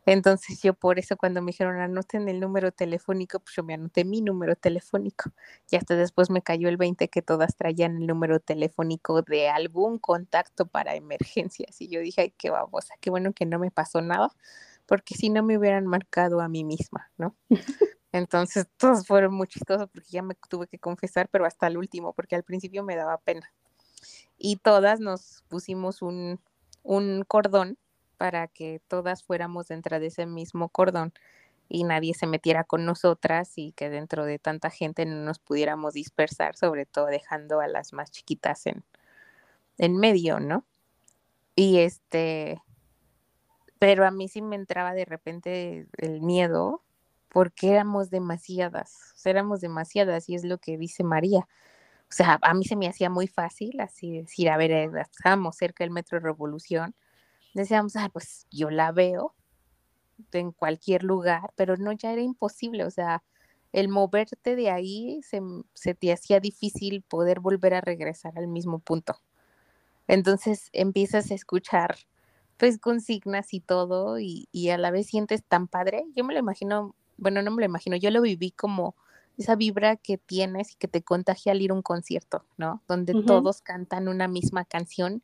[0.06, 4.04] Entonces yo por eso cuando me dijeron anoten el número telefónico, pues yo me anoté
[4.06, 5.32] mi número telefónico.
[5.70, 9.99] Y hasta después me cayó el 20 que todas traían el número telefónico de algún
[9.99, 11.80] contacto para emergencias.
[11.82, 14.32] Y yo dije, ay, qué babosa, qué bueno que no me pasó nada,
[14.86, 17.36] porque si no me hubieran marcado a mí misma, ¿no?
[18.12, 22.14] Entonces todos fueron muy chistosos porque ya me tuve que confesar, pero hasta el último,
[22.14, 23.51] porque al principio me daba pena
[24.38, 26.39] y todas nos pusimos un,
[26.84, 27.78] un cordón
[28.24, 31.11] para que todas fuéramos dentro de ese mismo cordón
[31.67, 35.93] y nadie se metiera con nosotras y que dentro de tanta gente no nos pudiéramos
[35.93, 38.86] dispersar, sobre todo dejando a las más chiquitas en,
[39.78, 40.63] en medio, ¿no?
[41.53, 42.61] Y este,
[43.78, 46.82] pero a mí sí me entraba de repente el miedo
[47.28, 51.45] porque éramos demasiadas, éramos demasiadas y es lo que dice María
[52.13, 55.55] o sea, a mí se me hacía muy fácil así decir, a ver, eh, estábamos
[55.55, 56.93] cerca del Metro Revolución,
[57.54, 59.34] decíamos, ah, pues yo la veo
[60.32, 63.24] en cualquier lugar, pero no, ya era imposible, o sea,
[63.72, 65.41] el moverte de ahí se,
[65.74, 69.18] se te hacía difícil poder volver a regresar al mismo punto.
[70.08, 71.95] Entonces empiezas a escuchar
[72.58, 76.06] pues consignas y todo y, y, a la vez sientes tan padre.
[76.16, 78.95] Yo me lo imagino, bueno, no me lo imagino, yo lo viví como
[79.38, 82.82] esa vibra que tienes y que te contagia al ir a un concierto, ¿no?
[82.88, 85.24] Donde todos cantan una misma canción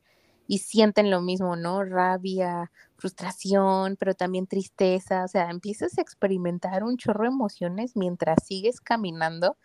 [0.50, 1.84] y sienten lo mismo, ¿no?
[1.84, 8.44] Rabia, frustración, pero también tristeza, o sea, empiezas a experimentar un chorro de emociones mientras
[8.44, 9.56] sigues caminando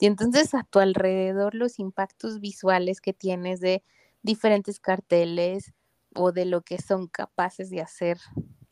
[0.00, 3.82] y entonces a tu alrededor los impactos visuales que tienes de
[4.22, 5.72] diferentes carteles
[6.14, 8.18] o de lo que son capaces de hacer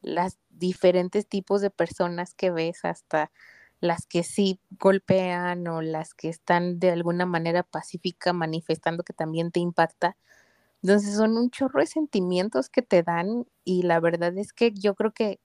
[0.03, 3.31] las diferentes tipos de personas que ves hasta
[3.81, 9.51] las que sí golpean o las que están de alguna manera pacífica manifestando que también
[9.51, 10.17] te impacta.
[10.87, 14.95] Entonces son un chorro de sentimientos que te dan y la verdad es que yo
[14.95, 15.41] creo que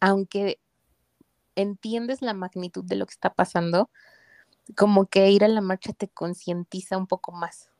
[0.00, 0.58] aunque
[1.54, 3.90] entiendes la magnitud de lo que está pasando,
[4.76, 7.70] como que ir a la marcha te concientiza un poco más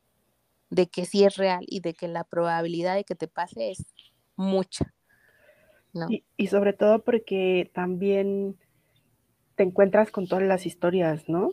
[0.69, 3.93] de que sí es real y de que la probabilidad de que te pase es
[4.37, 4.93] mucha.
[6.07, 8.57] Y, y sobre todo porque también
[9.55, 11.51] te encuentras con todas las historias, ¿no?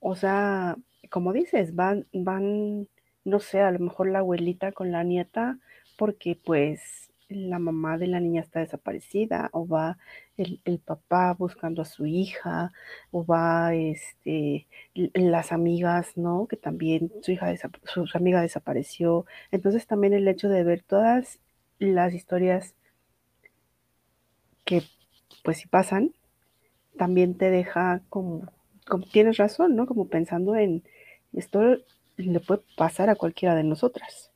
[0.00, 0.78] O sea,
[1.10, 2.88] como dices, van, van,
[3.24, 5.58] no sé, a lo mejor la abuelita con la nieta,
[5.96, 9.98] porque pues la mamá de la niña está desaparecida, o va
[10.36, 12.72] el, papá buscando a su hija,
[13.10, 16.46] o va este, las amigas, ¿no?
[16.46, 17.52] Que también su hija,
[17.84, 19.26] su amiga desapareció.
[19.50, 21.40] Entonces también el hecho de ver todas
[21.78, 22.74] las historias
[24.64, 24.82] que
[25.42, 26.14] pues si pasan,
[26.96, 28.50] también te deja como,
[28.86, 29.86] como tienes razón, ¿no?
[29.86, 30.84] Como pensando en
[31.32, 31.60] esto
[32.16, 34.30] le puede pasar a cualquiera de nosotras.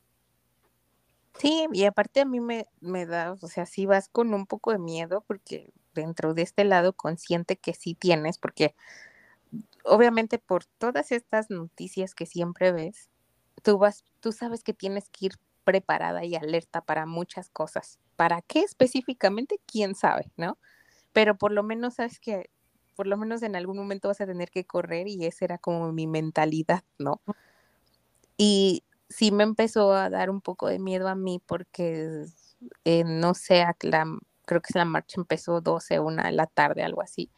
[1.37, 4.71] Sí, y aparte a mí me, me da, o sea, si vas con un poco
[4.71, 8.75] de miedo, porque dentro de este lado consciente que sí tienes, porque
[9.85, 13.09] obviamente por todas estas noticias que siempre ves,
[13.63, 17.99] tú vas, tú sabes que tienes que ir preparada y alerta para muchas cosas.
[18.15, 19.59] ¿Para qué específicamente?
[19.65, 20.57] ¿Quién sabe, no?
[21.13, 22.49] Pero por lo menos sabes que
[22.95, 25.93] por lo menos en algún momento vas a tener que correr y esa era como
[25.93, 27.21] mi mentalidad, ¿no?
[28.41, 32.23] Y sí me empezó a dar un poco de miedo a mí porque,
[32.85, 33.65] eh, no sé,
[34.45, 37.29] creo que la marcha empezó 12, una de la tarde, algo así.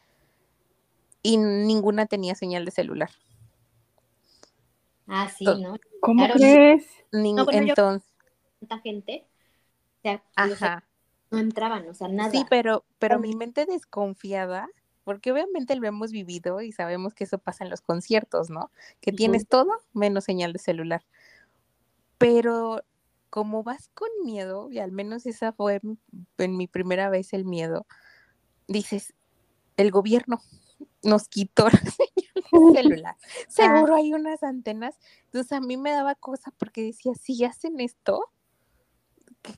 [1.24, 3.10] Y ninguna tenía señal de celular.
[5.08, 5.76] Ah, sí, ¿no?
[6.02, 6.88] ¿Cómo crees?
[7.12, 8.08] entonces.
[8.60, 9.28] ¿Tanta gente?
[9.97, 10.88] O sea, Ajá.
[11.32, 12.30] no entraban, o sea, nada.
[12.30, 14.70] Sí, pero, pero mi mente desconfiada
[15.04, 18.72] porque obviamente lo hemos vivido y sabemos que eso pasa en los conciertos, ¿no?
[18.99, 21.06] Que tienes todo menos señal de celular.
[22.18, 22.84] Pero
[23.30, 25.82] como vas con miedo, y al menos esa fue
[26.38, 27.88] en mi primera vez el miedo,
[28.68, 29.14] dices,
[29.78, 30.41] el gobierno
[31.04, 33.18] nos quitó la señal de celular.
[33.47, 34.97] Seguro hay unas antenas.
[35.26, 38.32] Entonces a mí me daba cosa porque decía, si hacen esto,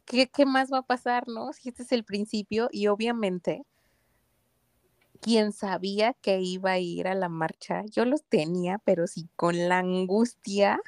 [0.06, 1.52] ¿qué, qué más va a pasar, no?
[1.54, 3.66] Si este es el principio y obviamente
[5.24, 9.70] quien sabía que iba a ir a la marcha, yo los tenía, pero sí con
[9.70, 10.82] la angustia,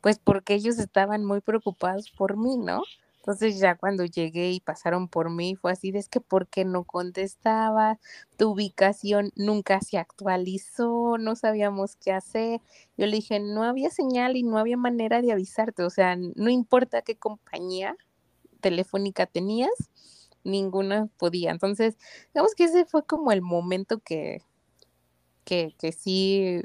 [0.00, 2.82] pues porque ellos estaban muy preocupados por mí, ¿no?
[3.16, 6.64] Entonces ya cuando llegué y pasaron por mí fue así, de, es que ¿por qué
[6.64, 7.98] no contestaba?
[8.36, 12.60] Tu ubicación nunca se actualizó, no sabíamos qué hacer.
[12.96, 16.50] Yo le dije, no había señal y no había manera de avisarte, o sea, no
[16.50, 17.96] importa qué compañía
[18.60, 19.90] telefónica tenías,
[20.44, 21.50] ninguna podía.
[21.50, 21.96] Entonces,
[22.34, 24.42] digamos que ese fue como el momento que,
[25.44, 26.62] que, que sí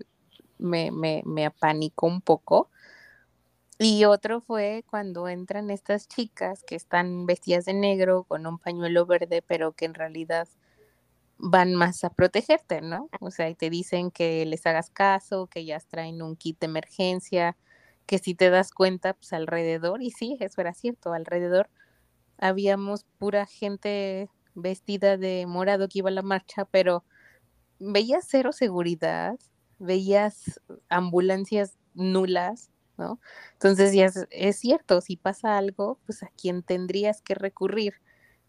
[0.58, 2.70] me, me, me apanicó un poco.
[3.80, 9.06] Y otro fue cuando entran estas chicas que están vestidas de negro con un pañuelo
[9.06, 10.48] verde, pero que en realidad
[11.38, 13.10] van más a protegerte, ¿no?
[13.22, 16.66] O sea, y te dicen que les hagas caso, que ya traen un kit de
[16.66, 17.56] emergencia,
[18.08, 21.70] que si te das cuenta, pues alrededor, y sí, eso era cierto, alrededor
[22.38, 27.04] habíamos pura gente vestida de morado que iba a la marcha, pero
[27.80, 29.38] veías cero seguridad,
[29.80, 30.60] veías
[30.90, 33.20] ambulancias nulas, ¿no?
[33.54, 37.96] Entonces ya es, cierto, si pasa algo, pues a quien tendrías que recurrir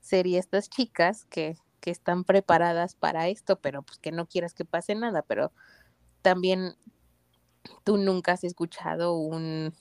[0.00, 4.64] sería estas chicas que, que están preparadas para esto, pero pues que no quieras que
[4.64, 5.52] pase nada, pero
[6.22, 6.76] también
[7.84, 9.74] tú nunca has escuchado un,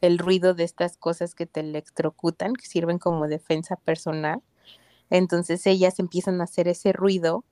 [0.00, 4.42] el ruido de estas cosas que te electrocutan, que sirven como defensa personal.
[5.10, 7.44] Entonces ellas empiezan a hacer ese ruido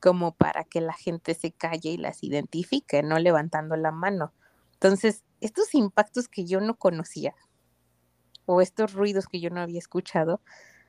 [0.00, 4.32] como para que la gente se calle y las identifique, no levantando la mano.
[4.74, 7.34] Entonces, estos impactos que yo no conocía
[8.46, 10.42] o estos ruidos que yo no había escuchado,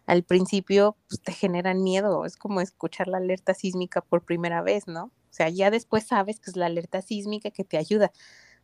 [0.05, 4.87] al principio pues, te generan miedo, es como escuchar la alerta sísmica por primera vez,
[4.87, 5.05] ¿no?
[5.05, 8.11] O sea, ya después sabes que es la alerta sísmica que te ayuda,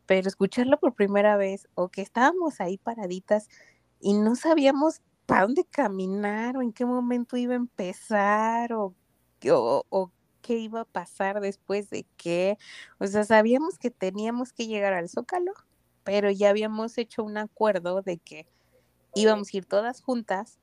[0.06, 3.48] pero escucharlo por primera vez o que estábamos ahí paraditas
[4.00, 8.94] y no sabíamos para dónde caminar o en qué momento iba a empezar o,
[9.50, 12.58] o, qué iba a pasar después de qué.
[12.98, 15.52] O sea, sabíamos que teníamos que llegar al Zócalo,
[16.02, 18.48] pero ya habíamos hecho un acuerdo de que
[19.14, 20.58] íbamos a ir todas juntas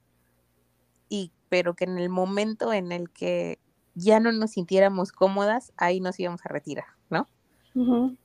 [1.07, 3.57] y pero que en el momento en el que
[3.95, 7.27] ya no nos sintiéramos cómodas, ahí nos íbamos a retirar, ¿no?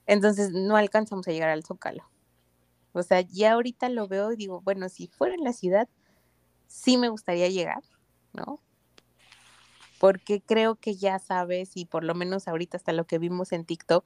[0.07, 2.05] Entonces no alcanzamos a llegar al Zócalo.
[2.93, 5.89] O sea, ya ahorita lo veo y digo, bueno, si fuera en la ciudad,
[6.69, 7.83] sí me gustaría llegar,
[8.33, 8.61] ¿no?
[9.99, 13.65] Porque creo que ya sabes, y por lo menos ahorita hasta lo que vimos en
[13.65, 14.05] TikTok,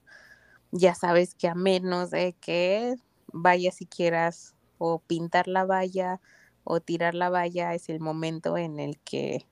[0.70, 2.97] ya sabes que a menos de que
[3.32, 6.20] vayas si quieras o pintar la valla
[6.64, 9.47] o tirar la valla, es el momento en el que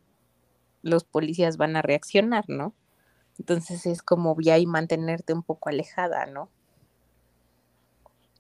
[0.83, 2.75] los policías van a reaccionar, ¿no?
[3.39, 6.49] Entonces es como ya y mantenerte un poco alejada, ¿no?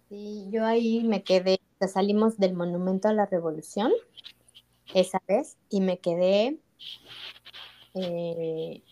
[0.08, 1.60] Sí, yo ahí me quedé,
[1.92, 3.92] salimos del Monumento a la Revolución
[4.94, 6.58] esa vez y me quedé,
[7.94, 8.82] eh,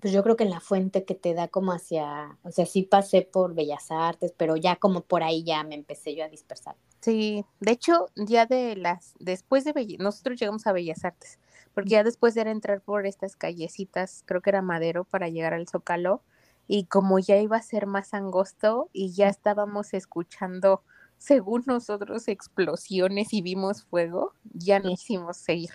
[0.00, 2.82] pues yo creo que en la fuente que te da como hacia, o sea, sí
[2.82, 6.76] pasé por Bellas Artes, pero ya como por ahí ya me empecé yo a dispersar.
[7.00, 11.38] Sí, de hecho, ya de las, después de Bellas, nosotros llegamos a Bellas Artes,
[11.74, 15.68] porque ya después era entrar por estas callecitas, creo que era Madero para llegar al
[15.68, 16.22] Zócalo,
[16.68, 20.82] y como ya iba a ser más angosto y ya estábamos escuchando,
[21.18, 25.70] según nosotros, explosiones y vimos fuego, ya no hicimos seguir.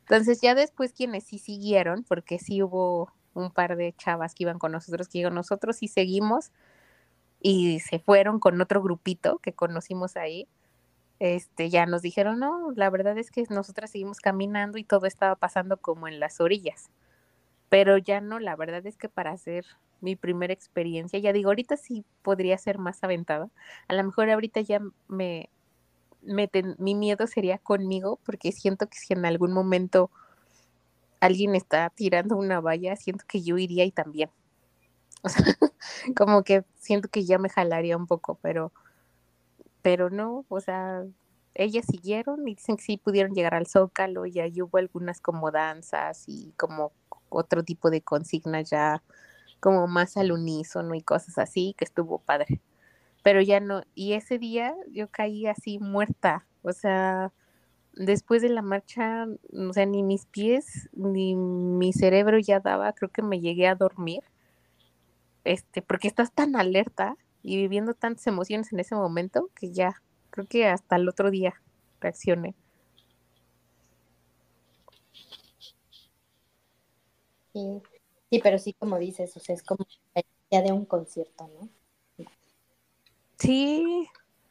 [0.00, 4.58] Entonces ya después quienes sí siguieron, porque sí hubo un par de chavas que iban
[4.58, 6.52] con nosotros, que digo, nosotros sí seguimos
[7.40, 10.48] y se fueron con otro grupito que conocimos ahí.
[11.18, 15.34] Este, ya nos dijeron, no, la verdad es que nosotras seguimos caminando y todo estaba
[15.36, 16.90] pasando como en las orillas.
[17.68, 19.64] Pero ya no, la verdad es que para hacer
[20.00, 23.48] mi primera experiencia, ya digo, ahorita sí podría ser más aventada.
[23.88, 25.48] A lo mejor ahorita ya me,
[26.22, 30.10] mi miedo sería conmigo, porque siento que si en algún momento
[31.20, 34.30] alguien está tirando una valla, siento que yo iría y también.
[35.22, 35.44] O sea,
[36.16, 38.70] como que siento que ya me jalaría un poco, pero,
[39.86, 41.04] pero no, o sea,
[41.54, 45.52] ellas siguieron y dicen que sí pudieron llegar al Zócalo y ahí hubo algunas como
[45.52, 46.90] danzas y como
[47.28, 49.04] otro tipo de consignas ya
[49.60, 52.60] como más al unísono y cosas así, que estuvo padre.
[53.22, 57.32] Pero ya no, y ese día yo caí así muerta, o sea,
[57.92, 63.12] después de la marcha, o sea, ni mis pies ni mi cerebro ya daba, creo
[63.12, 64.24] que me llegué a dormir,
[65.44, 67.16] este, porque estás tan alerta
[67.46, 71.54] y viviendo tantas emociones en ese momento que ya, creo que hasta el otro día
[72.00, 72.56] reaccioné.
[77.52, 77.82] Sí,
[78.30, 79.86] sí, pero sí, como dices, o sea, es como
[80.50, 82.26] ya de un concierto, ¿no?
[83.38, 84.08] Sí,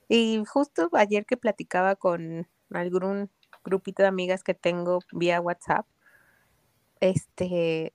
[0.07, 3.29] y justo ayer que platicaba con algún
[3.65, 5.85] grupito de amigas que tengo vía WhatsApp,
[7.01, 7.93] este,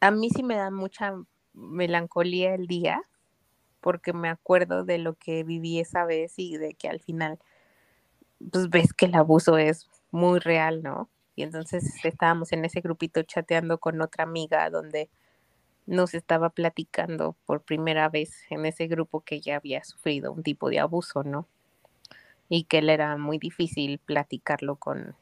[0.00, 1.14] a mí sí me da mucha
[1.52, 3.02] melancolía el día,
[3.80, 7.38] porque me acuerdo de lo que viví esa vez y de que al final,
[8.50, 11.08] pues ves que el abuso es muy real, ¿no?
[11.36, 15.08] Y entonces estábamos en ese grupito chateando con otra amiga donde
[15.86, 20.68] nos estaba platicando por primera vez en ese grupo que ya había sufrido un tipo
[20.68, 21.48] de abuso, ¿no?
[22.48, 25.16] Y que le era muy difícil platicarlo con,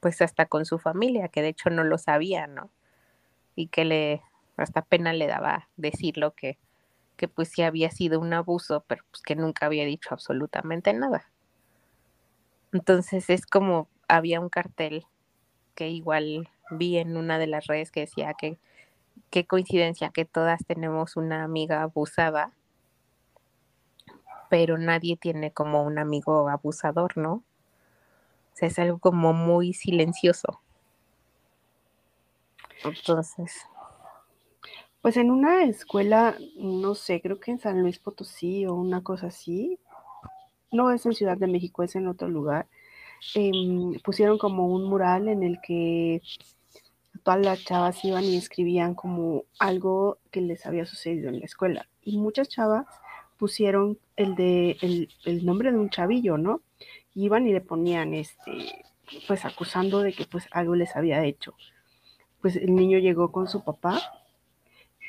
[0.00, 2.70] pues hasta con su familia, que de hecho no lo sabía, ¿no?
[3.54, 4.22] Y que le,
[4.56, 6.58] hasta pena le daba decirlo que,
[7.16, 11.30] que pues sí había sido un abuso, pero pues que nunca había dicho absolutamente nada.
[12.72, 15.06] Entonces es como había un cartel
[15.74, 18.58] que igual vi en una de las redes que decía que
[19.30, 22.52] qué coincidencia que todas tenemos una amiga abusada,
[24.48, 27.32] pero nadie tiene como un amigo abusador, ¿no?
[27.32, 30.60] O sea, es algo como muy silencioso.
[32.84, 33.66] Entonces.
[35.04, 39.26] Pues en una escuela, no sé, creo que en San Luis Potosí o una cosa
[39.26, 39.78] así,
[40.72, 42.68] no es en Ciudad de México, es en otro lugar,
[43.34, 46.22] em, pusieron como un mural en el que
[47.22, 51.86] todas las chavas iban y escribían como algo que les había sucedido en la escuela.
[52.00, 52.86] Y muchas chavas
[53.36, 54.78] pusieron el de
[55.26, 56.62] el, nombre de un chavillo, ¿no?
[57.14, 58.86] iban y le ponían este,
[59.28, 61.52] pues acusando de que pues algo les había hecho.
[62.40, 64.00] Pues el niño llegó con su papá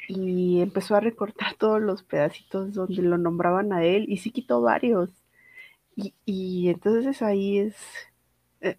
[0.08, 4.62] y empezó a recortar todos los pedacitos donde lo nombraban a él y sí quitó
[4.62, 5.10] varios.
[6.26, 7.76] Y, entonces ahí es
[8.60, 8.78] eh,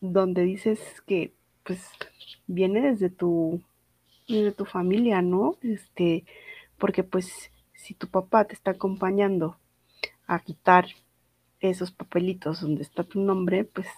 [0.00, 1.34] donde dices que
[1.64, 1.84] pues
[2.46, 3.60] viene desde tu,
[4.28, 5.56] desde tu familia, ¿no?
[5.62, 6.24] Este,
[6.78, 9.58] porque pues si tu papá te está acompañando
[10.26, 10.86] a quitar
[11.60, 13.88] esos papelitos donde está tu nombre, pues,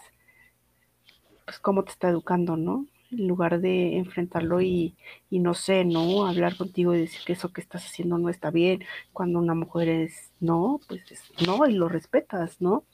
[1.44, 2.86] pues cómo te está educando, ¿no?
[3.16, 4.96] En lugar de enfrentarlo y,
[5.30, 6.26] y no sé, ¿no?
[6.26, 9.88] Hablar contigo y decir que eso que estás haciendo no está bien, cuando una mujer
[9.88, 11.02] es no, pues
[11.46, 12.84] no, y lo respetas, ¿no?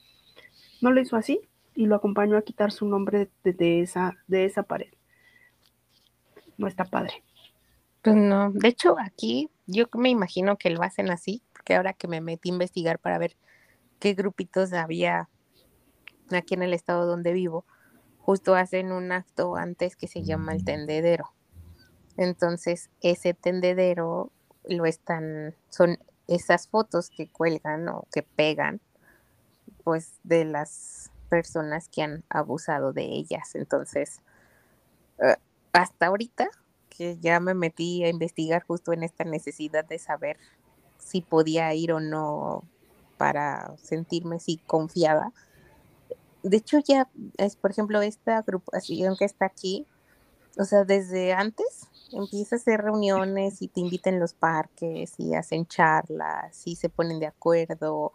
[0.80, 1.40] No lo hizo así
[1.74, 4.92] y lo acompañó a quitar su nombre de esa, de esa pared
[6.62, 7.22] no está padre.
[8.02, 12.08] Pues no, de hecho aquí yo me imagino que lo hacen así, porque ahora que
[12.08, 13.36] me metí a investigar para ver
[14.00, 15.28] qué grupitos había
[16.30, 17.64] aquí en el estado donde vivo,
[18.22, 21.32] justo hacen un acto antes que se llama el tendedero.
[22.16, 24.30] Entonces, ese tendedero
[24.64, 25.98] lo están, son
[26.28, 28.80] esas fotos que cuelgan o que pegan,
[29.84, 33.54] pues de las personas que han abusado de ellas.
[33.54, 34.20] Entonces,
[35.18, 35.36] eh,
[35.72, 36.48] hasta ahorita
[36.90, 40.36] que ya me metí a investigar justo en esta necesidad de saber
[40.98, 42.64] si podía ir o no
[43.16, 45.32] para sentirme así confiada.
[46.42, 49.86] De hecho, ya es, por ejemplo, esta agrupación que está aquí,
[50.58, 55.34] o sea, desde antes empieza a hacer reuniones y te invitan en los parques y
[55.34, 58.12] hacen charlas y se ponen de acuerdo.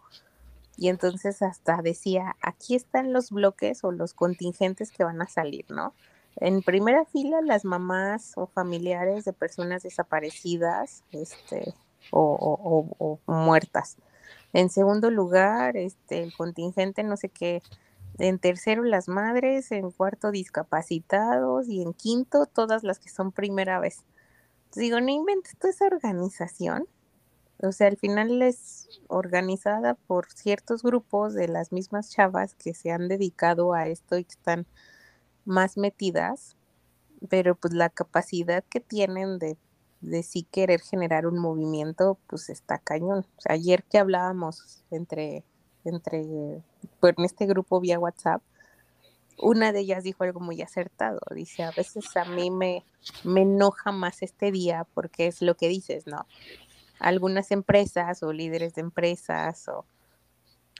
[0.76, 5.64] Y entonces hasta decía, aquí están los bloques o los contingentes que van a salir,
[5.68, 5.92] ¿no?
[6.36, 11.74] En primera fila, las mamás o familiares de personas desaparecidas este,
[12.12, 13.96] o, muertas.
[14.52, 17.60] En segundo lugar, este, el contingente, no sé qué,
[18.18, 23.78] en tercero las madres, en cuarto discapacitados y en quinto todas las que son primera
[23.78, 24.04] vez.
[24.74, 26.86] digo, no inventes toda esa organización.
[27.60, 32.92] O sea, al final es organizada por ciertos grupos de las mismas chavas que se
[32.92, 34.66] han dedicado a esto y que están
[35.44, 36.56] más metidas,
[37.28, 39.58] pero pues la capacidad que tienen de,
[40.00, 43.26] de sí querer generar un movimiento, pues está cañón.
[43.48, 45.44] Ayer que hablábamos entre
[45.84, 46.62] entre,
[47.00, 48.42] pues, en este grupo vía WhatsApp,
[49.40, 51.20] una de ellas dijo algo muy acertado.
[51.34, 52.84] Dice, a veces a mí me,
[53.24, 56.26] me enoja más este día porque es lo que dices, ¿no?
[56.98, 59.84] Algunas empresas o líderes de empresas o,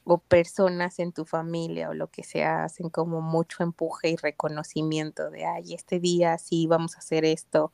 [0.05, 5.31] o personas en tu familia o lo que sea hacen como mucho empuje y reconocimiento
[5.31, 7.73] de, ay, este día sí vamos a hacer esto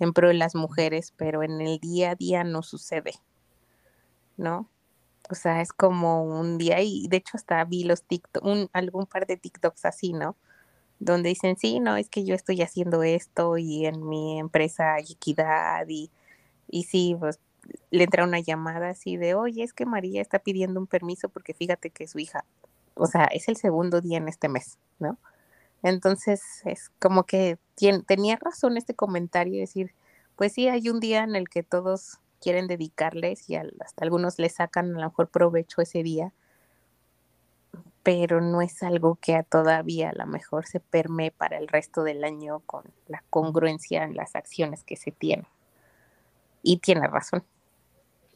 [0.00, 3.12] en pro de las mujeres, pero en el día a día no sucede,
[4.36, 4.68] ¿no?
[5.30, 9.06] O sea, es como un día y de hecho hasta vi los TikTok, un, algún
[9.06, 10.36] par de TikToks así, ¿no?
[10.98, 15.04] Donde dicen, sí, no, es que yo estoy haciendo esto y en mi empresa hay
[15.10, 16.10] equidad y,
[16.68, 17.40] y sí, pues
[17.90, 21.54] le entra una llamada así de, oye, es que María está pidiendo un permiso porque
[21.54, 22.44] fíjate que su hija,
[22.94, 25.18] o sea, es el segundo día en este mes, ¿no?
[25.82, 27.58] Entonces es como que
[28.06, 29.94] tenía razón este comentario, decir,
[30.36, 34.56] pues sí, hay un día en el que todos quieren dedicarles y hasta algunos les
[34.56, 36.34] sacan a lo mejor provecho ese día,
[38.02, 42.22] pero no es algo que todavía a lo mejor se permee para el resto del
[42.22, 45.46] año con la congruencia en las acciones que se tienen.
[46.62, 47.42] Y tiene razón.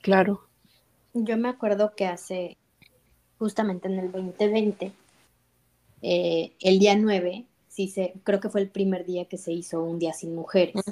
[0.00, 0.40] Claro.
[1.12, 2.56] Yo me acuerdo que hace,
[3.38, 4.92] justamente en el 2020,
[6.00, 9.82] eh, el día 9, sí se, creo que fue el primer día que se hizo
[9.82, 10.82] un día sin mujeres.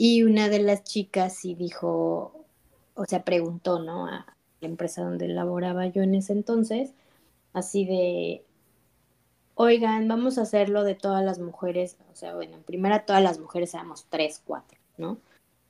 [0.00, 2.46] Y una de las chicas sí dijo,
[2.94, 4.06] o sea, preguntó, ¿no?
[4.06, 4.26] A
[4.60, 6.94] la empresa donde laboraba yo en ese entonces,
[7.52, 8.44] así de,
[9.56, 13.40] oigan, vamos a hacerlo de todas las mujeres, o sea, bueno, en primera todas las
[13.40, 15.18] mujeres éramos tres, cuatro, ¿no?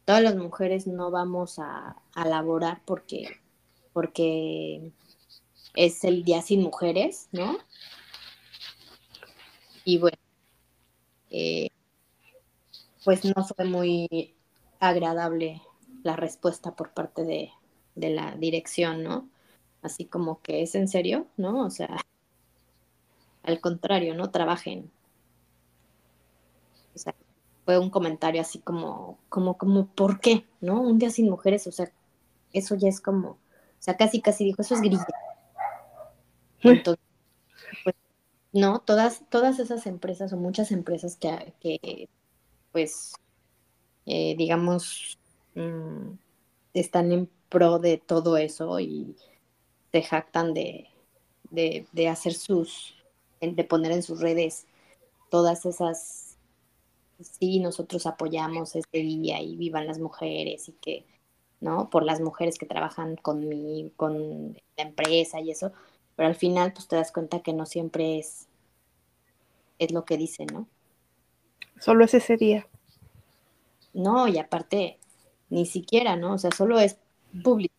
[0.05, 3.31] Todas las mujeres no vamos a, a laborar porque,
[3.95, 4.93] porque
[5.75, 7.57] es el día sin mujeres, ¿no?
[9.87, 10.19] Y bueno,
[11.31, 11.71] eh,
[13.05, 14.35] pues no fue muy
[14.81, 15.63] agradable
[16.03, 17.51] la respuesta por parte de,
[17.95, 19.29] la dirección, ¿no?
[19.83, 21.65] Así como que es en serio, ¿no?
[21.65, 21.97] O sea,
[23.43, 24.31] al contrario, ¿no?
[24.31, 24.91] Trabajen.
[26.95, 27.15] O sea,
[27.65, 30.47] fue un comentario así como, como, como, ¿por qué?
[30.61, 30.81] ¿No?
[30.81, 31.91] Un día sin mujeres, o sea,
[32.53, 33.39] eso ya es como, o
[33.81, 35.07] sea, casi, casi dijo, eso es grilla.
[36.63, 37.05] Entonces,
[37.85, 37.97] pues,
[38.53, 42.09] no, todas, todas esas empresas o muchas empresas que, que
[42.73, 43.13] pues,
[44.07, 45.19] eh, digamos,
[45.55, 46.13] mm,
[46.75, 49.17] están en pro de todo eso y
[49.93, 50.89] se jactan de,
[51.51, 52.95] de, hacer sus,
[53.41, 54.67] de poner en sus redes
[55.31, 56.39] todas esas,
[57.21, 61.07] sí, nosotros apoyamos este día y vivan las mujeres y que,
[61.61, 61.91] ¿no?
[61.91, 65.73] Por las mujeres que trabajan con mi, con la empresa y eso,
[66.17, 68.49] pero al final pues te das cuenta que no siempre es,
[69.79, 70.69] es lo que dicen, ¿no?
[71.81, 72.67] Solo es ese día.
[73.95, 74.99] No, y aparte,
[75.51, 76.35] ni siquiera, ¿no?
[76.35, 76.99] O sea, solo es
[77.43, 77.75] público.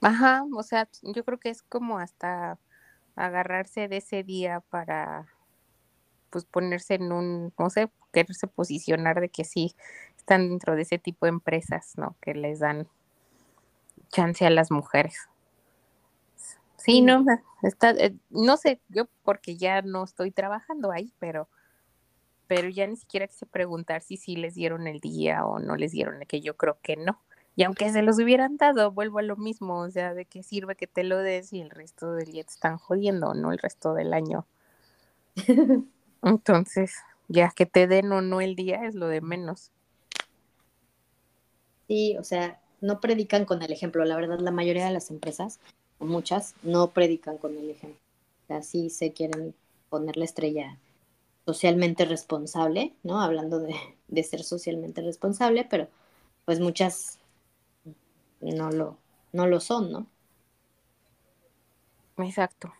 [0.00, 2.58] Ajá, o sea, yo creo que es como hasta
[3.16, 5.26] agarrarse de ese día para
[6.30, 9.74] pues ponerse en un, no sé, quererse posicionar de que sí
[10.16, 12.16] están dentro de ese tipo de empresas, ¿no?
[12.20, 12.88] Que les dan
[14.10, 15.28] chance a las mujeres.
[16.76, 17.24] Sí, no,
[17.62, 21.48] está, eh, no sé, yo porque ya no estoy trabajando ahí, pero,
[22.46, 25.92] pero ya ni siquiera quise preguntar si sí les dieron el día o no les
[25.92, 27.20] dieron, que yo creo que no.
[27.56, 30.76] Y aunque se los hubieran dado, vuelvo a lo mismo, o sea, de qué sirve
[30.76, 33.94] que te lo des y el resto del día te están jodiendo, no el resto
[33.94, 34.46] del año.
[36.22, 36.96] Entonces,
[37.28, 39.70] ya que te den o no el día es lo de menos.
[41.88, 44.04] Sí, o sea, no predican con el ejemplo.
[44.04, 45.60] La verdad, la mayoría de las empresas
[45.98, 48.00] muchas, no predican con el ejemplo.
[48.48, 49.54] Así se quieren
[49.88, 50.78] poner la estrella
[51.46, 53.20] socialmente responsable, ¿no?
[53.20, 53.74] Hablando de,
[54.08, 55.88] de ser socialmente responsable, pero
[56.44, 57.18] pues muchas
[58.40, 58.98] no lo,
[59.32, 60.06] no lo son, ¿no?
[62.18, 62.72] Exacto.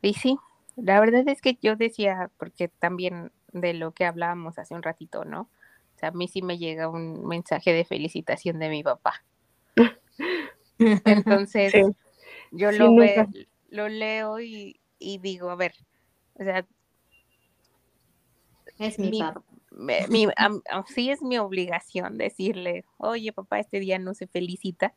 [0.00, 0.38] Y sí,
[0.76, 5.24] la verdad es que yo decía, porque también de lo que hablábamos hace un ratito,
[5.24, 5.42] ¿no?
[5.42, 9.22] O sea, a mí sí me llega un mensaje de felicitación de mi papá.
[10.78, 11.72] Entonces,
[12.50, 12.90] yo lo,
[13.70, 15.74] lo leo y, digo, a ver,
[16.34, 16.66] o sea,
[18.78, 19.42] es mi, papá.
[20.88, 24.94] sí es mi obligación decirle, oye papá, este día no se felicita,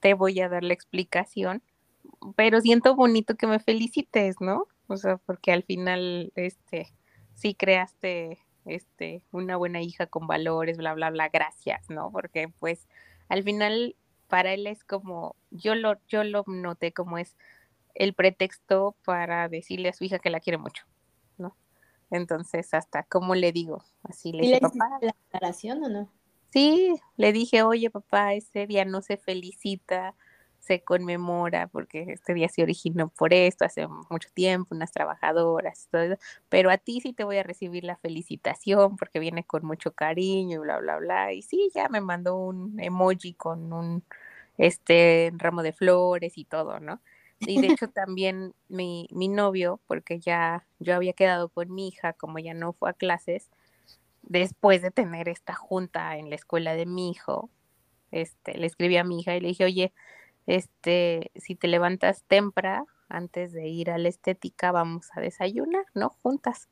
[0.00, 1.62] te voy a dar la explicación.
[2.36, 4.66] pero siento bonito que me felicites, ¿no?
[4.86, 6.92] O sea, porque al final, este,
[7.34, 12.10] sí creaste, este, una buena hija con valores, bla, bla, bla, gracias, ¿no?
[12.10, 12.86] Porque pues
[13.28, 13.96] al final
[14.28, 17.36] para él es como, yo lo, yo lo noté como es
[17.94, 20.84] el pretexto para decirle a su hija que la quiere mucho.
[22.10, 23.82] Entonces, hasta, ¿cómo le digo?
[24.02, 24.98] Así le dije, papá.
[25.00, 26.08] la aclaración o no?
[26.50, 30.14] Sí, le dije, oye, papá, ese día no se felicita,
[30.60, 36.02] se conmemora, porque este día se originó por esto, hace mucho tiempo, unas trabajadoras, todo
[36.02, 36.16] eso,
[36.48, 40.56] pero a ti sí te voy a recibir la felicitación porque viene con mucho cariño
[40.56, 41.32] y bla, bla, bla.
[41.32, 44.04] Y sí, ya me mandó un emoji con un
[44.56, 47.00] este ramo de flores y todo, ¿no?
[47.46, 52.12] Y de hecho también mi, mi novio, porque ya yo había quedado con mi hija,
[52.12, 53.50] como ya no fue a clases,
[54.22, 57.50] después de tener esta junta en la escuela de mi hijo,
[58.10, 59.92] este, le escribí a mi hija y le dije, oye,
[60.46, 66.10] este, si te levantas temprano antes de ir a la estética, vamos a desayunar, ¿no?
[66.22, 66.68] Juntas.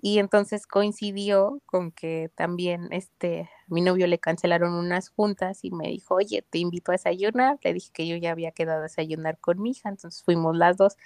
[0.00, 5.88] Y entonces coincidió con que también este, mi novio le cancelaron unas juntas y me
[5.88, 7.58] dijo, oye, te invito a desayunar.
[7.62, 10.76] Le dije que yo ya había quedado a desayunar con mi hija, entonces fuimos las
[10.76, 10.96] dos.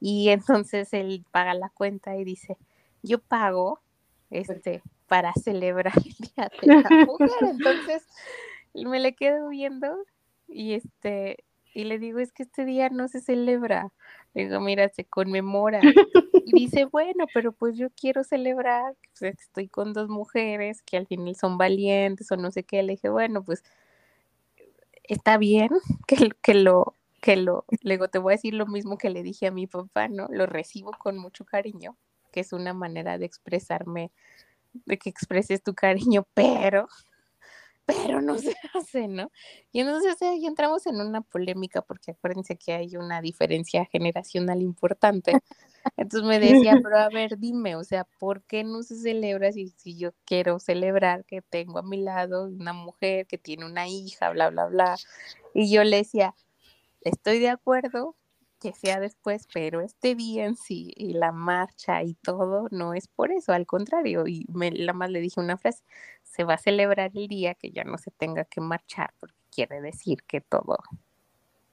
[0.00, 2.56] Y entonces él paga la cuenta y dice,
[3.02, 3.80] yo pago
[4.30, 7.30] este, para celebrar el Día de la Mujer.
[7.42, 8.06] Entonces
[8.74, 9.96] me le quedo viendo
[10.48, 11.44] y este
[11.76, 13.92] y le digo, es que este día no se celebra.
[14.36, 15.80] Digo, mira, se conmemora.
[16.48, 21.08] Y dice, bueno, pero pues yo quiero celebrar, pues, estoy con dos mujeres que al
[21.08, 22.84] final son valientes o no sé qué.
[22.84, 23.64] Le dije, bueno, pues
[25.02, 25.70] está bien
[26.06, 29.48] que, que lo, que lo, luego te voy a decir lo mismo que le dije
[29.48, 30.28] a mi papá, ¿no?
[30.30, 31.96] Lo recibo con mucho cariño,
[32.30, 34.12] que es una manera de expresarme,
[34.84, 36.86] de que expreses tu cariño, pero
[37.86, 39.30] pero no se hace, ¿no?
[39.72, 45.32] Y entonces ahí entramos en una polémica porque acuérdense que hay una diferencia generacional importante.
[45.96, 49.68] Entonces me decía, pero a ver, dime, o sea, ¿por qué no se celebra si,
[49.68, 54.30] si yo quiero celebrar que tengo a mi lado una mujer que tiene una hija,
[54.30, 54.96] bla, bla, bla?
[55.54, 56.34] Y yo le decía,
[57.00, 58.16] estoy de acuerdo
[58.60, 63.06] que sea después, pero este día en sí y la marcha y todo no es
[63.06, 65.82] por eso, al contrario, y me, la más le dije una frase,
[66.36, 69.80] se va a celebrar el día que ya no se tenga que marchar, porque quiere
[69.80, 70.76] decir que todo,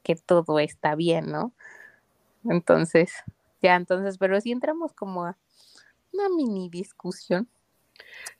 [0.03, 1.51] que todo está bien, ¿no?
[2.45, 3.11] Entonces,
[3.61, 5.37] ya entonces, pero si entramos como a
[6.13, 7.49] una mini discusión.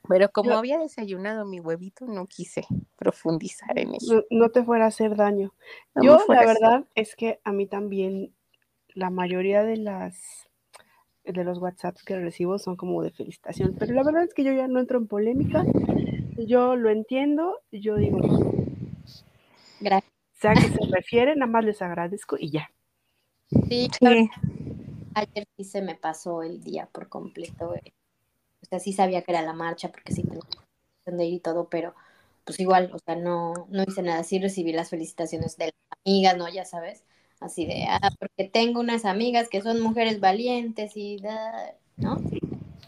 [0.07, 2.65] Pero como había desayunado mi huevito, no quise
[2.97, 4.24] profundizar en eso.
[4.32, 5.53] No, te fuera a hacer daño.
[6.01, 8.34] Yo, la verdad, es que a mí también
[8.89, 10.49] la mayoría de las
[11.24, 14.53] de los WhatsApps que recibo son como de felicitación, pero la verdad es que yo
[14.53, 15.63] ya no entro en polémica,
[16.38, 18.19] yo lo entiendo, yo digo,
[19.80, 20.11] gracias.
[20.34, 22.69] Sea que se refiere, nada más les agradezco y ya.
[23.69, 23.89] Sí,
[25.13, 27.76] ayer sí se me pasó el día por completo.
[27.76, 27.93] Eh.
[28.61, 30.41] O sea, sí sabía que era la marcha porque sí tenía
[31.19, 31.95] que ir y todo, pero
[32.43, 34.24] pues igual, o sea, no, no hice nada.
[34.24, 36.49] Sí recibí las felicitaciones de las amigas, ¿no?
[36.49, 37.03] Ya sabes
[37.44, 42.18] así de, ah, porque tengo unas amigas que son mujeres valientes y, da, ¿no?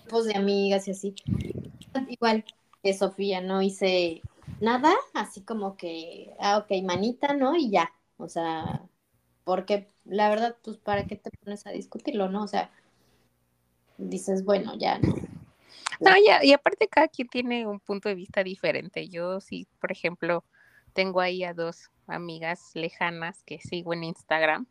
[0.03, 1.15] Tipos de amigas y así.
[2.09, 2.45] Igual
[2.81, 4.21] que Sofía, no hice
[4.61, 7.55] nada, así como que, ah, ok, manita, ¿no?
[7.55, 8.83] Y ya, o sea,
[9.43, 12.43] porque la verdad, pues, ¿para qué te pones a discutirlo, no?
[12.43, 12.71] O sea,
[13.97, 15.15] dices, bueno, ya, ¿no?
[15.99, 19.07] No, ya, y aparte cada quien tiene un punto de vista diferente.
[19.07, 20.43] Yo sí, por ejemplo,
[20.93, 24.67] tengo ahí a dos amigas lejanas que sigo en Instagram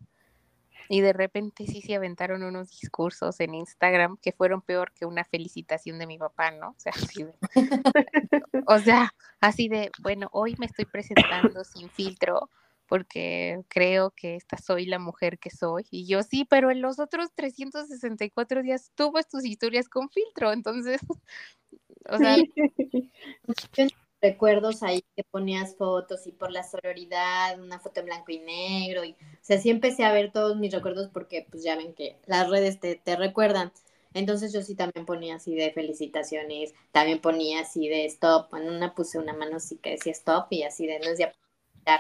[0.89, 5.25] y de repente sí se aventaron unos discursos en Instagram que fueron peor que una
[5.25, 6.71] felicitación de mi papá, ¿no?
[6.71, 7.35] O sea, así de,
[8.67, 12.51] o sea, así de bueno, hoy me estoy presentando sin filtro
[12.87, 15.87] porque creo que esta soy la mujer que soy.
[15.91, 21.01] Y yo sí, pero en los otros 364 días tuvo tus historias con filtro, entonces,
[22.09, 22.37] o sea,
[24.25, 29.05] recuerdos ahí que ponías fotos y por la sororidad, una foto en blanco y negro.
[29.05, 32.17] Y, o sea, sí empecé a ver todos mis recuerdos porque pues ya ven que
[32.27, 33.73] las redes te, te recuerdan.
[34.15, 38.95] Entonces yo sí también ponía así de felicitaciones, también ponía así de stop, en una
[38.95, 41.33] puse una mano así que decía stop y así de no es de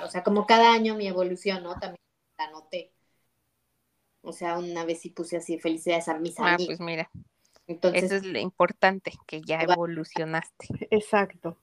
[0.03, 1.75] o sea, como cada año mi evolución, ¿no?
[1.75, 2.01] También
[2.39, 2.91] la noté.
[4.23, 7.11] O sea, una vez sí puse así felicidades a mis ah, pues mira.
[7.67, 10.89] Entonces, Eso es lo importante, que ya evolucionaste.
[10.91, 11.59] Exacto.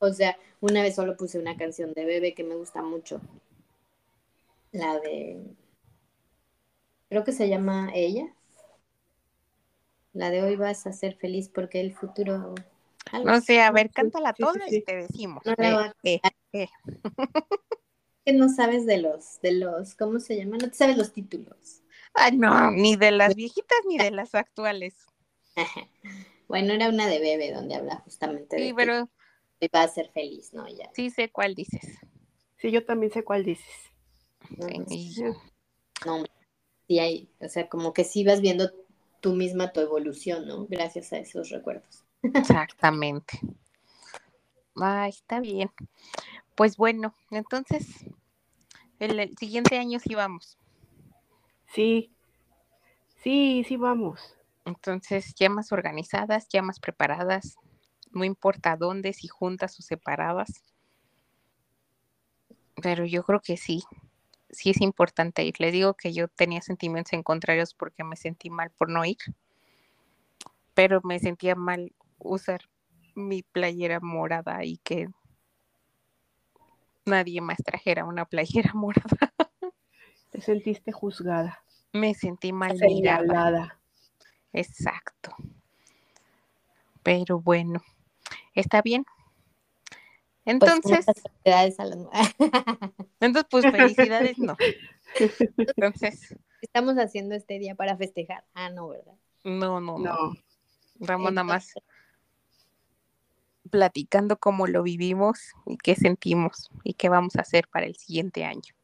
[0.00, 3.20] O sea, una vez solo puse una canción de Bebe que me gusta mucho.
[4.72, 5.42] La de.
[7.08, 8.34] Creo que se llama Ella.
[10.14, 12.54] La de hoy vas a ser feliz porque el futuro.
[13.24, 15.44] No sé, a ver, cántala toda y te decimos.
[15.44, 16.20] No eh, eh,
[16.52, 16.68] eh.
[18.24, 20.56] que no sabes de los, de los, ¿cómo se llama?
[20.56, 21.82] No te sabes los títulos.
[22.14, 24.94] Ay, no, ni de las viejitas ni de las actuales.
[26.48, 29.10] bueno, era una de Bebe donde habla justamente sí, de pero...
[29.60, 30.66] que va a ser feliz, ¿no?
[30.68, 30.90] Ya.
[30.94, 31.98] Sí sé cuál dices.
[32.56, 33.66] Sí, yo también sé cuál dices.
[34.88, 35.14] Sí,
[36.04, 36.24] no, no,
[36.88, 38.70] sí hay, o sea, como que sí vas viendo
[39.20, 40.66] tú misma tu evolución, ¿no?
[40.66, 42.04] Gracias a esos recuerdos.
[42.22, 43.38] Exactamente.
[44.76, 45.70] Ay, está bien.
[46.54, 47.86] Pues bueno, entonces,
[48.98, 50.58] el, el siguiente año sí vamos.
[51.74, 52.12] Sí,
[53.22, 54.36] sí, sí vamos.
[54.64, 57.56] Entonces, ya más organizadas, ya más preparadas,
[58.10, 60.62] no importa dónde, si juntas o separadas.
[62.82, 63.82] Pero yo creo que sí,
[64.50, 65.54] sí es importante ir.
[65.58, 69.18] Le digo que yo tenía sentimientos encontrados porque me sentí mal por no ir,
[70.74, 72.62] pero me sentía mal usar
[73.14, 75.08] mi playera morada y que
[77.04, 79.32] nadie más trajera una playera morada.
[80.30, 81.64] Te sentiste juzgada.
[81.92, 83.18] Me sentí mal mirada.
[83.18, 83.80] Señalada.
[84.52, 85.34] Exacto.
[87.02, 87.82] Pero bueno,
[88.54, 89.04] está bien.
[90.44, 91.98] Pues Entonces, felicidades a las-
[93.20, 94.56] entonces pues felicidades, no.
[95.58, 98.44] Entonces, Estamos haciendo este día para festejar.
[98.54, 99.14] Ah, no, ¿verdad?
[99.44, 99.98] no, no, no.
[99.98, 100.32] No,
[101.00, 101.72] Estamos nada más
[103.70, 108.44] platicando cómo lo vivimos y qué sentimos y qué vamos a hacer para el siguiente
[108.44, 108.74] año.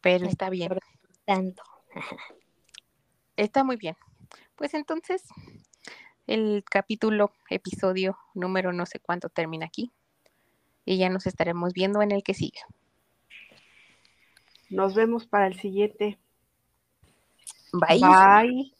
[0.00, 0.72] Pero está bien,
[1.24, 1.62] Tanto.
[3.36, 3.96] está muy bien.
[4.56, 5.22] Pues entonces,
[6.26, 9.92] el capítulo, episodio número no sé cuánto termina aquí.
[10.84, 12.60] Y ya nos estaremos viendo en el que sigue.
[14.68, 16.18] nos vemos para el siguiente.
[17.72, 18.00] Bye.
[18.00, 18.72] Bye.